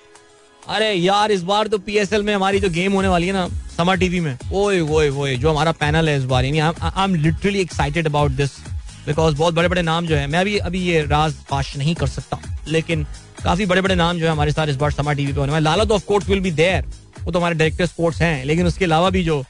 [0.69, 3.97] अरे यार, इस बार तो पीएसएल में हमारी जो गेम होने वाली है ना समर
[3.97, 7.61] टीवी में। ओए ओए ओए, जो हमारा पैनल है इस बार। यानी I am literally
[7.61, 8.59] excited about this
[9.07, 12.07] because बहुत बड़े बड़े नाम जो है। मैं अभी अभी ये राज पाश नहीं कर
[12.09, 13.07] सकता। लेकिन
[13.45, 15.65] काफ़ी बड़े बड़े नाम जो है हमारे साथ इस बार समा टीवी पे होने वाले।
[15.65, 16.85] लाला तो ऑफ़ विल बी देयर
[17.21, 19.43] वो तो हमारे डायरेक्टर स्पोर्ट्स हैं, लेकिन उसके अलावा भी जो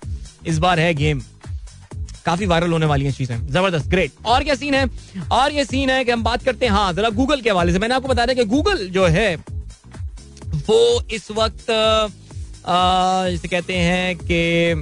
[0.47, 1.23] इस बार है गेम
[2.25, 4.87] काफ़ी वायरल होने वाली है चीज़ें। ज़बरदस्त ग्रेट और क्या सीन है?
[5.33, 7.79] और ये सीन है कि हम बात करते हैं हाँ जरा गूगल के हवाले से।
[7.79, 9.35] मैंने आपको बता दिया कि गूगल जो है,
[10.59, 11.67] वो इस वक्त
[13.31, 14.73] जिसे कहते हैं कि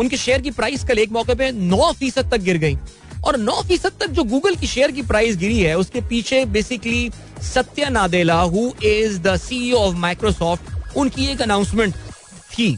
[0.00, 2.76] उनके शेयर की प्राइस कल एक मौके पे नौ फ़ीसद तक गिर गई।
[3.24, 7.10] और 9 फ़ीसद तक जो गूगल की शेयर की प्राइस गिरी है, उसके पीछे basically
[7.42, 11.94] Satya Nadella who is the CEO of Microsoft उनकी एक अनाउंसमेंट
[12.52, 12.76] थी।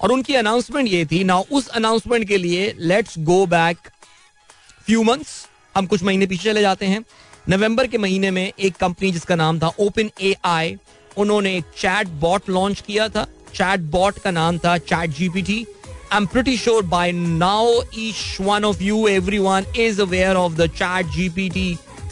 [0.00, 3.88] और उनकी अनाउंसमेंट ये थी ना उस अनाउंसमेंट के लिए let's go back
[4.86, 5.46] few months
[5.76, 7.04] हम कुछ महीने पीछे चले जाते हैं।
[7.48, 10.76] नवंबर के महीने में एक कंपनी जिसका नाम था ओपन ए आई
[11.16, 15.66] उन्होंने एक चैट बॉट लॉन्च किया था। चैट बॉट का नाम था chat GPT
[16.16, 17.62] I'm pretty sure by now
[18.00, 21.64] each one of you, everyone is aware of the chat GPT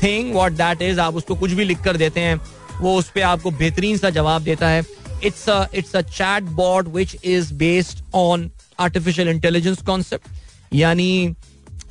[0.03, 0.35] thing.
[0.35, 2.41] What that is, आप उसको कुछ भी लिख कर देते हैं
[2.81, 4.83] वो उस पर आपको बेहतरीन सा जवाब देता है।
[5.25, 11.35] It's it's a chat bot which is based on artificial intelligence concept यानी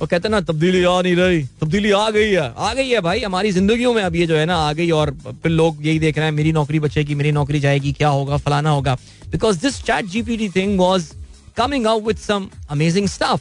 [0.00, 3.20] वो कहते ना तब्दीली आ नहीं रही। तब्दीली आ गई है आ गई है भाई
[3.20, 5.10] हमारी जिंदगियों में अब ये जो है ना आ गई और
[5.42, 8.70] फिर लोग यही देख रहे हैं मेरी नौकरी बचेगी मेरी नौकरी जाएगी क्या होगा फलाना
[8.70, 8.94] होगा।
[9.30, 11.10] Because this chat GPT thing was
[11.56, 13.40] coming out with some amazing stuff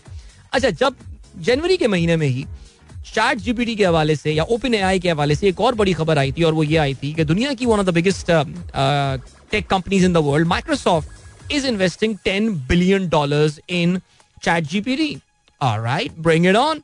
[0.54, 0.96] अच्छा जब
[1.42, 2.46] जनवरी के महीने में ही
[3.16, 6.18] चैट जीपीटी के हवाले से या ओपन एआई के हवाले से एक और बड़ी खबर
[6.18, 8.32] आई थी और वो ये आई थी कि दुनिया की one of the biggest
[9.52, 14.00] tech companies in the world Microsoft is investing ten billion dollars in
[14.44, 15.14] chat GPT
[15.62, 16.82] right bring it on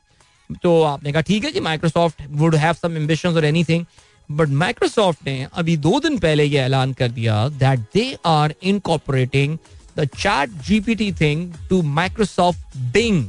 [0.62, 3.84] तो आपने कहा, ठीक है जी Microsoft would have some ambitions or anything
[4.30, 9.58] but Microsoft ने अभी दो दिन पहले ये ऐलान कर दिया that they are incorporating
[9.98, 13.24] the chat GPT thing to Microsoft Bing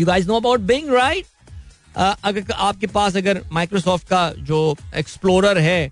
[0.00, 1.26] you guys know about Bing right?
[1.96, 5.90] अगर आपके पास अगर माइक्रोसॉफ्ट का जो एक्सप्लोरर है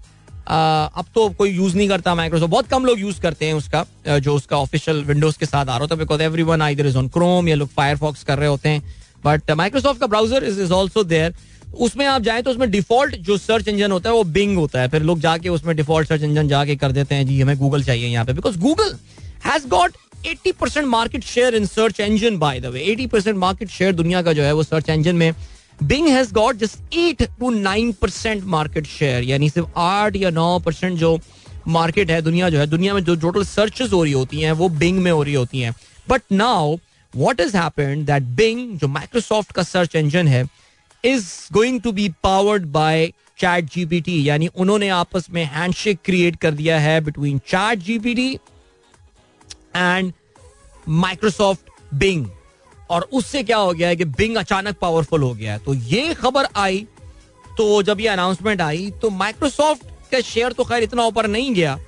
[0.48, 3.84] अब तो कोई यूज़ नहीं करता माइक्रोसॉफ्ट बहुत कम लोग यूज़ करते हैं उसका
[4.18, 7.48] जो उसका ऑफिशियल विंडोज़ के साथ आ रहा था because every one is on Chrome
[7.48, 8.82] या लोग फायरफॉक्स कर रहे होते हैं।
[9.24, 11.34] बट माइक्रोसॉफ्ट का browser is is also there
[11.76, 14.88] उसमें आप जाए तो उसमें डिफ़ॉल्ट जो सर्च इंजन होता है, वो बिंग होता है।
[14.88, 18.08] फिर लोग जाके उसमें डिफ़ॉल्ट सर्च इंजन जाके कर देते हैं, जी, हमें गूगल चाहिए
[18.08, 18.96] यहाँ पे। Because Google
[19.44, 24.22] has got 80% market share in search engine by the way 80% market share दुनिया
[24.22, 25.32] का जो है, वो सर्च इंजन में।
[25.82, 30.58] Bing has got just 8 to 9 percent market share यानी सिर्फ़ आठ या नौ
[30.58, 31.18] परसेंट जो
[31.68, 34.68] मार्केट है, दुनिया जो है, दुनिया में जो टोटल सर्चेस हो रही होती हैं, वो
[34.68, 35.74] बिंग में हो रही होती हैं।
[36.08, 36.76] But now
[37.14, 40.44] what is happened that Bing जो माइक्रोसॉफ्ट का सर्च इंजन है
[41.04, 43.06] is going to be powered by
[43.38, 48.32] chat GPT यानी उन्होंने आपस में हैंडशेक क्रिएट कर दिया है between chat GPT
[49.76, 50.12] and
[50.88, 52.26] Microsoft Bing
[52.90, 56.14] और उससे क्या हो गया है कि बिंग अचानक पावरफुल हो गया है। तो ये
[56.14, 56.86] खबर आई
[57.50, 61.78] तो जब ये अनाउंसमेंट आई तो माइक्रोसॉफ्ट का शेयर तो खैर इतना ऊपर नहीं गया,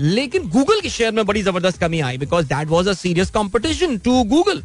[0.00, 3.96] लेकिन गूगल के शेयर में बड़ी ज़बरदस्त कमी आई because that was a serious competition
[3.98, 4.62] to Google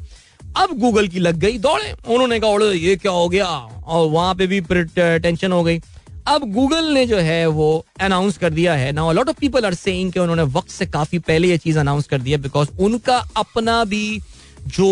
[0.57, 3.45] अब गूगल की लग गई दौड़े। उन्होंने कहा ये क्या हो गया?
[3.45, 5.79] और वहाँ पे भी टेंशन हो गई।
[6.27, 9.73] अब गूगल ने जो है वो अनाउंस कर दिया है। Now lot of people are
[9.75, 13.83] saying कि उन्होंने वक्त से काफ़ी पहले ये चीज़ अनाउंस कर दिया बिकॉज़ उनका अपना
[13.85, 14.19] भी
[14.67, 14.89] जो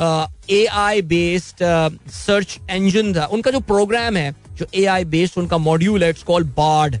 [0.00, 1.64] A I based
[2.10, 6.22] search engine था उनका जो प्रोग्राम है, जो ए आई बेस्ड उनका मॉड्यूल है it's
[6.22, 6.96] called Bard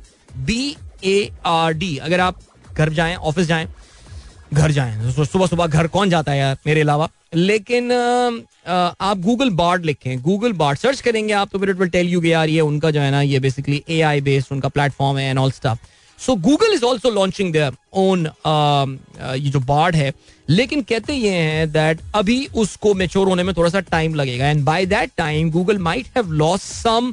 [0.46, 2.40] B A R D अगर आप
[2.72, 3.68] घर जाएँ ऑफ़िस जाएँ,
[4.52, 7.08] घर जाएँ तो सुबह सुबह घर कौन जाता है यार, मेरे अलावा?
[7.34, 12.08] लेकिन आप गूगल बार्ड लिखें गूगल बार्ड सर्च करेंगे आप तो फिर इट विल टेल
[12.08, 15.28] यू यार ये उनका जो है ना, ये बेसिकली ए आई बेस्ड उनका प्लेटफॉर्म है
[15.30, 15.78] and all stuff
[16.20, 20.12] so Google is also launching their own ये जो बार्ड है,
[20.48, 24.64] लेकिन कहते ये हैं दैट अभी उसको मेच्योर होने में थोड़ा सा टाइम लगेगा। And
[24.64, 27.12] by that time Google might have lost some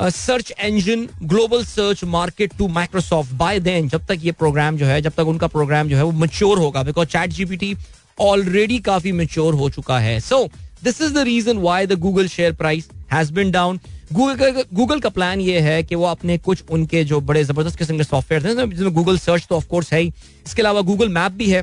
[0.00, 5.00] search engine global search market to Microsoft by then जब तक ये प्रोग्राम जो है,
[5.02, 7.74] जब तक उनका प्रोग्राम जो है, वो मच्योर होगा। बिकॉज़ चैट जीपीटी
[8.20, 10.44] ऑलरेडी काफ़ी मेच्योर हो चुका है। So
[10.84, 13.80] this is the reason why the Google share price has been down
[14.12, 17.96] Google Google का प्लान ये है कि वो अपने कुछ उनके जो बड़े ज़बरदस्त किस्म
[17.96, 20.12] के सॉफ्टवेयर हैं, जिसमें गूगल सर्च तो ऑफकोर्स है ही।
[20.46, 21.62] इसके अलावा गूगल मैप भी है।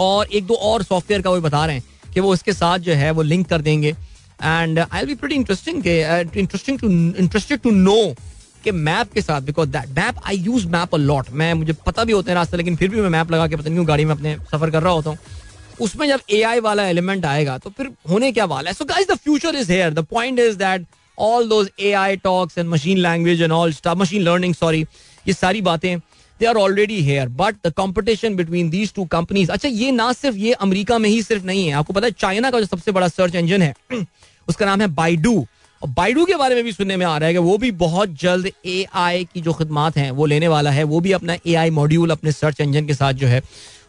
[0.00, 2.92] और एक दो और सॉफ्टवेयर का वो बता रहे हैं कि वो इसके साथ जो
[2.94, 8.14] है वो लिंक कर देंगे। And I be pretty interesting interesting to interested to know
[8.64, 12.04] कि मैप के साथ because that map I use map a lot मैं, मुझे पता
[12.04, 14.12] भी होता है रास्ते, लेकिन फिर भी मैं मैप लगा के पता नहीं गाड़ी में
[14.14, 15.18] अपने सफ़र कर रहा होता हूँ।
[15.80, 18.74] उसमें जब एआई वाला एलिमेंट आएगा तो फिर होने क्या वाला है?
[18.74, 20.86] So guys the future is here the point is that
[21.18, 24.82] all those A I talks and machine language and all stuff machine learning sorry
[25.28, 25.98] ये सारी बातें
[26.40, 30.36] they are already here but the competition between these two companies अच्छा ये ना सिर्फ़
[30.36, 33.08] ये America में ही सिर्फ़ नहीं है। आपको पता है, चाइना का जो सबसे बड़ा
[33.08, 33.74] सर्च इंजन है,
[34.48, 35.46] उसका नाम है बाइडू
[35.82, 38.14] और बाइडू के बारे में भी सुनने में आ रहा है कि वो भी बहुत
[38.20, 41.54] जल्द ए आई की जो खदमात हैं, वो लेने वाला है। वो भी अपना ए
[41.54, 43.42] आई मॉड्यूल अपने सर्च इंजन के साथ जो है,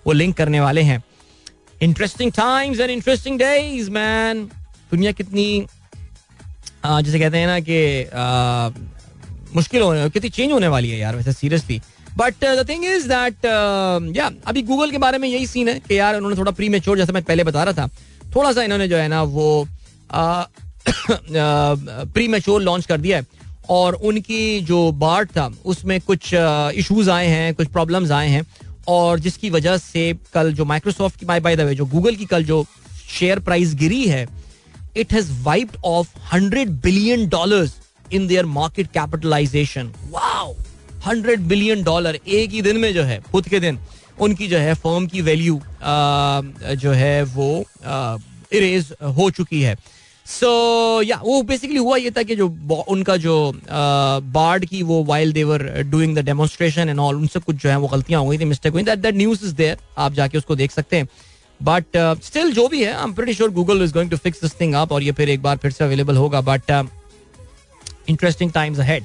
[0.07, 1.03] वो लिंक करने वाले हैं।
[1.81, 4.43] Interesting times and interesting days man
[4.91, 5.65] दुनिया कितनी
[7.01, 7.79] जैसे कहते हैं ना कि
[9.55, 11.81] मुश्किल होने, कितनी चेंज होने वाली है यार, वैसे seriously
[12.17, 13.45] but the thing is that
[14.17, 16.97] या अभी गूगल के बारे में यही सीन है कि यार उन्होंने थोड़ा प्री मेच्योर
[16.97, 17.87] जैसे मैं पहले बता रहा था
[18.35, 19.67] थोड़ा सा इन्होंने जो है ना वो
[22.13, 23.25] प्री मेच्योर लॉन्च कर दिया है।
[23.69, 28.45] और उनकी जो बार्ट था, उसमें कुछ इश्यूज़ आए हैं, कुछ प्रॉब्लम्स आए हैं।
[28.87, 32.43] और जिसकी वजह से कल जो माइक्रोसॉफ्ट की बाय द वे जो गूगल की कल
[32.43, 32.65] जो
[33.09, 34.25] शेयर प्राइस गिरी है
[34.97, 37.75] it has wiped off hundred billion dollars
[38.13, 40.55] in their market capitalization wow
[41.07, 43.79] hundred billion dollar एक ही दिन में जो है खुद के दिन
[44.19, 45.59] उनकी जो है फर्म की वैल्यू
[46.77, 47.65] जो है वो
[48.53, 49.75] इरेज हो चुकी है।
[50.25, 52.47] सो so, या yeah, वो बेसिकली हुआ ये था कि जो
[52.89, 53.35] उनका जो
[53.69, 57.87] बार्ड की वो while they were doing the demonstration and all उनसे कुछ जो है वो
[57.87, 60.71] गलतियाँ हो गई थी मिस्टेक हुई that that news is there आप जाके उसको देख
[60.71, 61.07] सकते हैं।
[61.63, 61.85] बट
[62.23, 64.59] स्टिल uh, जो भी है I am pretty sure Google is going to fix this
[64.61, 66.71] thing up और ये फिर एक बार फिर से अवेलेबल होगा but
[68.09, 69.03] interesting times ahead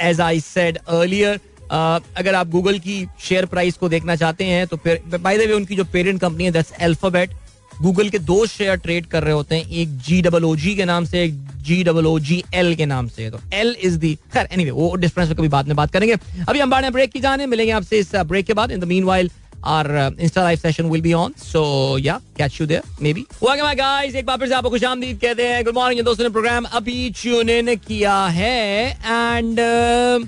[0.00, 1.40] as I said earlier
[1.72, 5.52] अगर आप गूगल की शेयर प्राइस को देखना चाहते हैं तो फिर बाय द वे
[5.52, 7.34] उनकी जो पेरेंट कंपनी है दैट्स अल्फ़ाबेट
[7.82, 10.84] गूगल के दो शेयर ट्रेड कर रहे होते हैं एक जी डबल ओ जी के
[10.84, 11.34] नाम से एक
[11.66, 14.94] जी डबल ओ जी एल के नाम से तो एल इज़ दी खैर एनीवे वो
[14.96, 16.16] डिफरेंस कभी बाद में बात करेंगे।
[16.48, 19.30] अभी हम बाढ़ ब्रेक की जाने मिलेंगे आपसे इस ब्रेक के बाद। In the meanwhile
[19.62, 21.34] our uh, Insta live session will be on.
[21.36, 23.26] So yeah, catch you there maybe.
[23.40, 24.14] Welcome my guys.
[24.14, 25.64] एक बार फिर से आपको खुश आमदीद कहते हैं.
[25.64, 30.24] Good morning दोस्तों ने प्रोग्राम अभी ट्यून इन किया है and uh,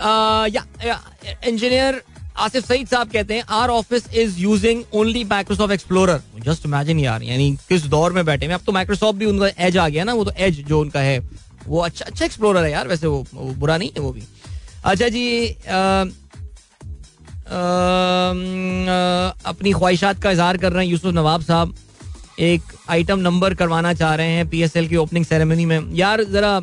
[0.00, 0.96] uh, yeah,
[1.48, 2.02] engineer
[2.38, 7.22] Asif Saeed साहब कहते हैं our office is using only Microsoft Explorer just imagine यार
[7.22, 10.14] यानी किस दौर में बैठे हैं अब तो माइक्रोसॉफ्ट भी उनका एज आ गया ना
[10.14, 11.18] वो तो एज जो उनका है
[11.66, 14.22] वो अच्छा अच्छा एक्सप्लोरर है यार वैसे वो, वो बुरा नहीं है वो भी
[14.84, 16.04] अच्छा जी आ,
[19.44, 21.74] अपनी ख्वाहिशात का इजहार कर रहे हैं यूसुफ नवाब साहब।
[22.40, 26.58] एक आइटम नंबर करवाना चाह रहे हैं पीएसएल की ओपनिंग सेरेमनी में। यार, जरा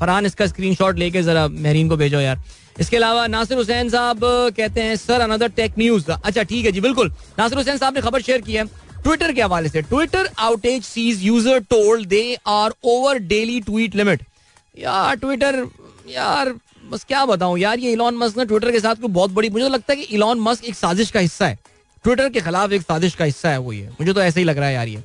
[0.00, 2.40] फरहान, इसका स्क्रीनशॉट लेके जरा महरीन को भेजो यार।
[2.80, 4.20] इसके अलावा नासिर हुसैन साहब
[4.56, 8.00] कहते हैं, सर अनदर टेक न्यूज़ अच्छा ठीक है जी, बिल्कुल। नासिर हुसैन साहब ने
[8.00, 8.64] खबर शेयर की है।
[9.04, 14.22] ट्विटर के हवाले से Twitter outage sees user told they are over daily tweet limit
[14.74, 15.64] यार ट्विटर
[16.08, 16.52] यार
[16.92, 17.58] बस क्या बताऊँ?
[17.58, 19.98] यार, ये इलॉन मस्क ने ट्विटर के साथ कोई बहुत बड़ी मुझे तो लगता है
[19.98, 21.58] कि इलॉन मस्क एक साजिश का हिस्सा है।
[22.04, 24.58] ट्विटर के खिलाफ एक साजिश का हिस्सा है वो ये। मुझे तो ऐसे ही लग
[24.58, 25.02] रहा है यार ये।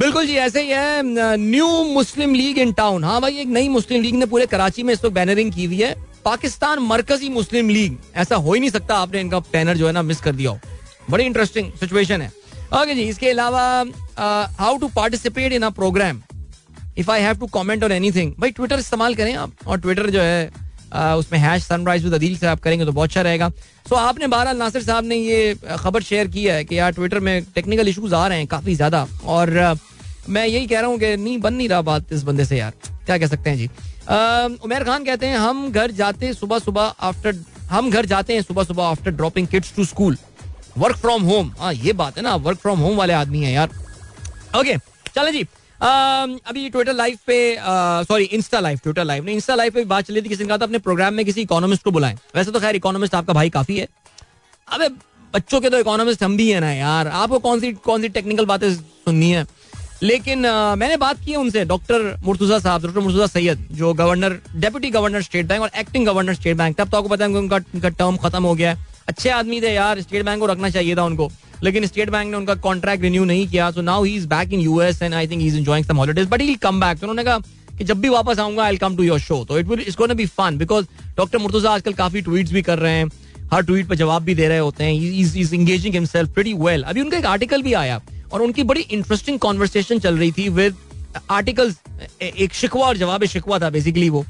[0.00, 4.02] बिल्कुल जी, ऐसे ही है new Muslim League in town हाँ भाई, एक नई मुस्लिम
[4.02, 7.96] लीग ने पूरे कराची में इस वक्त बैनरिंग की हुई है। पाकिस्तान मरकजी मुस्लिम लीग
[8.16, 10.58] ऐसा हो ही नहीं सकता आपने इनका बैनर जो है ना मिस कर दिया हो।
[11.10, 12.32] बड़ी इंटरेस्टिंग सिचुएशन है।
[12.74, 13.62] ओके जी, इसके अलावा
[14.58, 16.22] how to participate in a program
[16.98, 20.20] if I have to comment on anything भाई ट्विटर इस्तेमाल करें आप। और ट्विटर जो
[20.20, 23.48] है उसमें हैश सनराइज विद अदील से आप करेंगे तो बहुत अच्छा रहेगा।
[23.88, 27.44] सो आपने बहरहाल नासिर साहब ने ये खबर शेयर की है कि यार ट्विटर में
[27.54, 29.78] टेक्निकल इशूज आ रहे हैं काफ़ी ज़्यादा। और
[30.28, 32.72] मैं यही कह रहा हूँ कि नहीं, बन नहीं रहा बात इस बंदे से यार।
[33.06, 33.66] क्या कह सकते हैं जी?
[34.64, 38.64] उमेर खान कहते हैं, हम घर जाते सुबह सुबह आफ्टर हम घर जाते हैं सुबह
[38.64, 40.16] सुबह after dropping kids to school
[40.78, 43.70] work from home हाँ ये बात है ना वर्क फ्रॉम होम वाले आदमी है यार।
[44.56, 44.76] ओके
[45.14, 45.44] चले जी।
[45.80, 47.56] अभी ट्विटर लाइव पे
[48.04, 50.58] sorry Insta live Twitter live ने इंस्टा लाइव पे बात चली थी किसी ने कहा
[50.58, 53.78] था अपने प्रोग्राम में किसी इकोनॉमिस्ट को बुलाएँ। वैसे तो खैर इकोनॉमिस्ट आपका भाई काफ़ी
[53.78, 53.86] है।
[54.68, 54.88] अबे
[55.34, 58.44] बच्चों के तो इकोनॉमिस्ट हम भी है ना यार। आपको कौन सी कौन सी टेक्निकल
[58.46, 59.46] बातें सुननी है?
[60.02, 64.90] लेकिन आ, मैंने बात की उनसे डॉक्टर मुर्तुजा साहब डॉक्टर मुर्तुजा सैयद जो governor deputy
[64.90, 67.88] governor State Bank और एक्टिंग गवर्नर स्टेट बैंक तब तो आपको पता है उनका उनका
[67.88, 71.04] टर्म खत्म हो गया है। अच्छे आदमी थे यार स्टेट बैंक को रखना चाहिए था
[71.04, 71.30] उनको।
[71.62, 74.60] लेकिन स्टेट बैंक ने उनका कॉन्ट्रैक्ट रिन्यू नहीं किया so now he is back in
[74.60, 77.38] US and I think he is enjoying some holidays but he come back उन्होंने कहा
[77.78, 80.14] कि जब भी वापस आऊँगा I come to your show तो it will it's gonna
[80.14, 80.86] be fun because
[81.16, 83.10] doctor Murtaza आजकल काफ़ी ट्वीट्स भी कर रहे हैं,
[83.52, 84.92] हर ट्वीट पर जवाब भी दे रहे होते हैं।
[85.36, 88.00] Is engaging himself pretty well अभी उनका एक आर्टिकल भी आया
[88.32, 90.76] और उनकी बड़ी इंटरेस्टिंग कॉन्वर्सेशन चल रही थी विद
[91.30, 91.78] आर्टिकल्स
[92.22, 94.24] एक शिकवा और जवाब शिकवा था बेसिकली वो।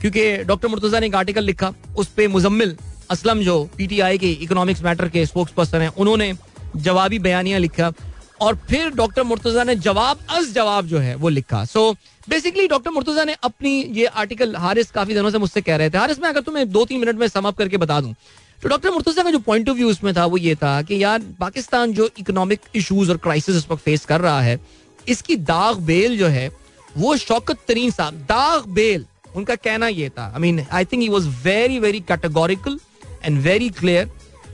[0.00, 2.76] क्योंकि डॉक्टर मुर्तजा ने एक आर्टिकल लिखा, उस पर मुजम्मिल
[3.10, 6.32] असलम जो पीटीआई के इकोनॉमिक्स मैटर के स्पोक्स पर्सन है, उन्होंने
[6.76, 7.92] जवाबी बयानिया लिखा
[8.40, 11.92] और फिर डॉक्टर मुर्तजा ने जवाब, अज जवाब जो है वो लिखा। सो
[12.28, 15.98] बेसिकली डॉक्टर मुर्तजा ने अपनी ये आर्टिकल हारिस काफ़ी दिनों से मुझसे कह रहे थे।
[15.98, 18.14] हारिस, मैं अगर तुम्हें दो तीन मिनट में समअप करके बता दूँ
[18.62, 21.22] तो डॉक्टर मुर्तजा का जो पॉइंट ऑफ़ व्यू उसमें था वो ये था कि यार,
[21.40, 24.58] पाकिस्तान जो इकोनॉमिक इशूज और क्राइसिस इस वक्त फेस कर रहा है,
[25.06, 26.48] इसकी दाग बेल जो है,
[26.96, 29.04] वो शौकत तरीन साहब, दाग बेल,
[29.36, 32.78] उनका कहना ये था। I mean I think he was very very categorical
[33.24, 34.10] and very clear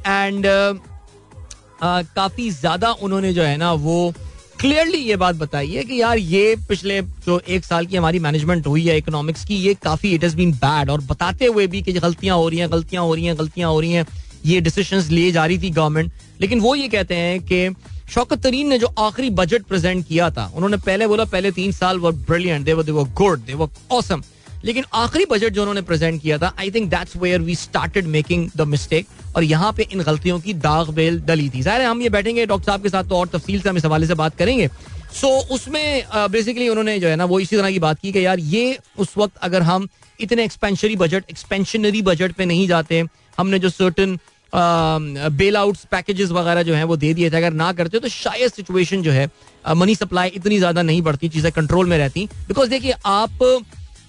[0.07, 0.47] and
[1.83, 4.13] काफ़ी ज़्यादा उन्होंने जो है ना, वो
[4.61, 8.67] क्लियरली ये बात बताई है कि यार ये पिछले जो एक साल की हमारी मैनेजमेंट
[8.67, 11.93] हुई है इकोनॉमिक्स की, ये काफ़ी इट हैज़ बीन बैड और बताते हुए भी कि
[11.93, 14.07] गलतियाँ हो रही हैं, गलतियाँ हो रही हैं, गलतियाँ हो रही हैं,
[14.47, 17.69] ये डिसीज़न लिए जा रही थी गवर्नमेंट लेकिन वो ये कहते हैं कि
[18.11, 21.99] शौकत तरीन ने जो आखिरी बजट प्रेजेंट किया था, उन्होंने पहले बोला, पहले तीन साल
[21.99, 24.23] वो brilliant they were good they were awesome
[24.65, 28.49] लेकिन आखिरी बजट जो उन्होंने प्रेजेंट किया था I think that's where we started making
[28.57, 29.07] the mistake
[29.37, 32.67] और यहाँ पे इन गलतियों की दाग बेल डली थी। ज़ाहिर हम ये बैठेंगे डॉक्टर
[32.67, 35.51] साहब के साथ तो और तफसील से हम इस हवाले से बात करेंगे। सो so,
[35.51, 38.39] उसमें बेसिकली uh, उन्होंने जो है ना वो इसी तरह की बात की कि यार
[38.41, 39.89] ये उस वक्त अगर हम
[40.21, 43.03] इतने एक्सपेंशनरी बजट एक्सपेंशनरी बजट पे नहीं जाते
[43.39, 44.19] हमने जो सर्टन
[45.33, 48.53] बेल आउट पैकेजेस वगैरह जो है वो दे दिए थे अगर ना करते तो शायद
[48.53, 49.29] सिचुएशन जो है
[49.67, 53.63] मनी uh, सप्लाई इतनी ज़्यादा नहीं बढ़ती चीज़ें कंट्रोल में रहती। बिकॉज़ देखिए आप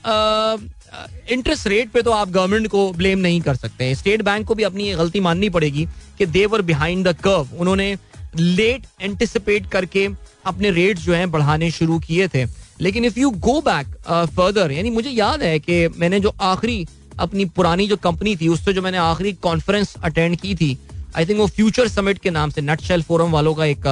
[0.06, 4.56] इंटरेस्ट रेट पे तो आप गवर्नमेंट को ब्लेम नहीं कर सकते हैं। स्टेट बैंक को
[4.56, 5.86] भी अपनी ये गलती माननी पड़ेगी
[6.18, 7.96] कि they were behind the curve उन्होंने
[8.36, 10.08] लेट एंटिसिपेट करके
[10.46, 12.46] अपने रेट जो हैं बढ़ाने शुरू किए थे।
[12.82, 13.88] लेकिन if you go back
[14.36, 16.86] further यानी मुझे याद है कि मैंने जो आखिरी
[17.20, 20.78] अपनी पुरानी जो कंपनी थी, उससे जो मैंने आखिरी कॉन्फ्रेंस अटेंड की थी
[21.16, 23.86] आई थिंक वो फ्यूचर समिट के नाम से नट शेल फोरम वालों का एक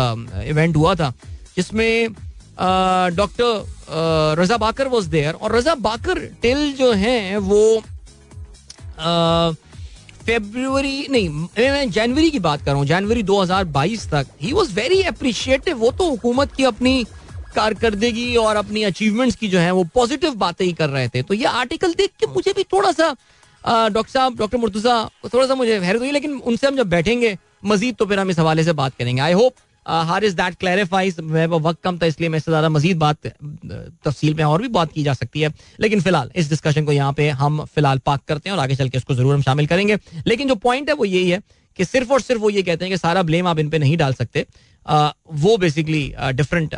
[0.48, 1.14] इवेंट हुआ था,
[1.56, 2.10] जिसमें
[3.16, 3.66] doctor
[4.40, 7.82] Raza Baqir was there और रजा बाकर टिल जो है, वो
[10.26, 15.02] फेब्रुवरी नहीं, मैं जनवरी की बात कर रहा हूँ जनवरी 2022 तक। ही वॉज़ वेरी
[15.04, 17.04] अप्रिशिएटिव वो तो हुकूमत की अपनी
[17.56, 21.34] कारकर्दगी और अपनी अचीवमेंट्स की जो है, वो पॉजिटिव बातें ही कर रहे थे। तो
[21.34, 23.16] ये आर्टिकल देख के मुझे भी थोड़ा सा
[23.64, 27.96] डॉक्टर साहब, डॉक्टर मुर्तुजा, थोड़ा सा मुझे हैरत हुई, लेकिन उनसे हम जब बैठेंगे, मजीद
[27.96, 29.54] तो फिर हम इस हवाले से बात करेंगे। I hope
[29.86, 34.44] her is that clarifies वक्त कम था, इसलिए मैं इससे ज़्यादा मजीद बात तफसील में
[34.44, 37.64] और भी बात की जा सकती है। लेकिन फ़िलहाल, इस डिस्कशन को यहाँ पे हम
[37.66, 40.56] फ़िलहाल पाक करते हैं और आगे चल के इसको ज़रूर हम शामिल करेंगे। लेकिन जो
[40.58, 41.42] पॉइंट है वो यही है
[41.80, 43.98] कि सिर्फ़ और सिर्फ़ वो ये कहते हैं कि सारा ब्लेम आप इन पर नहीं
[43.98, 44.46] डाल सकते।
[44.86, 46.76] वो बेसिकली डिफरेंट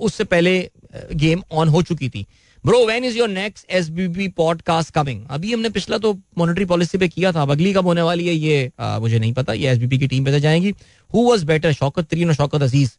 [0.00, 0.70] उससे पहले
[1.14, 2.26] गेम ऑन हो चुकी थी।
[2.68, 7.08] Bro when is your next B podcast coming अभी हमने पिछला तो मॉनिटरी पॉलिसी पे
[7.08, 9.78] किया था अब अगली कब होने वाली है ये आ, मुझे नहीं पता ये एस
[9.78, 10.72] बी पी की टीम पे तो जाएँगी।
[11.10, 12.90] हु वॉज़ बेटर शौकत तरीन और शौकत अज़ीज़?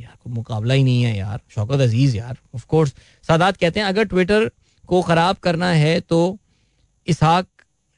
[0.00, 2.92] यार कोई मुकाबला ही नहीं है यार शौकत अज़ीज़ यार ऑफ़ कोर्स
[3.28, 4.50] सादात कहते हैं अगर ट्विटर
[4.86, 6.18] को खराब करना है तो
[7.06, 7.46] इसहाक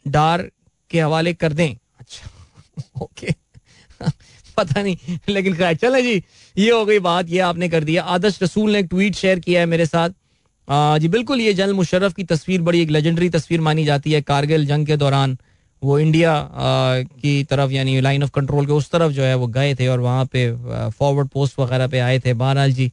[0.06, 0.50] डार
[0.90, 2.30] के हवाले कर दें। अच्छा
[3.02, 3.34] ओके
[4.56, 6.22] पता नहीं लेकिन चले जी
[6.58, 9.60] ये हो गई बात ये आपने कर दिया। आदर्श रसूल ने एक ट्वीट शेयर किया
[9.60, 10.10] है मेरे साथ।
[10.68, 14.20] आ, जी बिल्कुल ये जनरल मुशर्रफ की तस्वीर बड़ी एक लेजेंडरी तस्वीर मानी जाती है
[14.22, 15.36] कारगिल जंग के दौरान।
[15.82, 16.32] वो इंडिया
[17.22, 20.00] की तरफ़ यानी लाइन ऑफ़ कंट्रोल के उस तरफ़ जो है वो गए थे और
[20.00, 20.50] वहाँ पे
[20.90, 22.90] फॉरवर्ड पोस्ट वगैरह पे आए थे। बहरहाल जी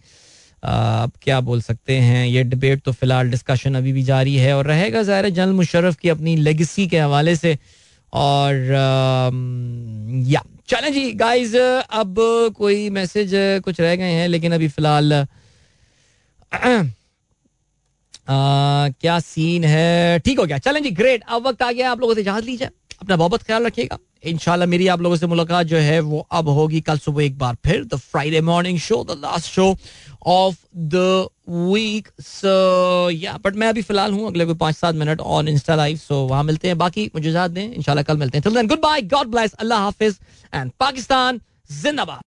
[0.64, 4.66] अब क्या बोल सकते हैं ये डिबेट तो फ़िलहाल डिस्कशन अभी भी जारी है और
[4.68, 7.58] रहेगा ज़ाहिर जनरल मुशर्रफ की अपनी लेगेसी के हवाले से।
[8.14, 8.54] और
[10.30, 12.16] या चलें जी गाइस अब
[12.58, 13.32] कोई मैसेज
[13.66, 15.14] कुछ रह गए हैं लेकिन अभी फ़िलहाल
[18.28, 20.20] क्या सीन है?
[20.20, 22.68] ठीक हो गया। चलें जी ग्रेट अब वक्त आ गया आप लोगों से इजाज़त लीजिए।
[23.02, 26.80] अपना बहुत ख्याल रखिएगा। इनशाला मेरी आप लोगों से मुलाकात जो है वो अब होगी
[26.82, 29.76] कल सुबह एक बार फिर। The Friday morning show the last show
[30.26, 35.20] of the week so या बट मैं अभी फ़िलहाल हूँ। अगले कोई पाँच सात minute
[35.20, 38.82] on Insta live so वहाँ मिलते हैं। बाकी मुझे दें। इंशाल्लाह कल मिलते हैं। गुड
[38.82, 40.20] बाय गॉड ब्लेस अल्लाह हाफिज.
[40.54, 41.42] एंड पाकिस्तान
[41.74, 42.22] जिंदाबाद.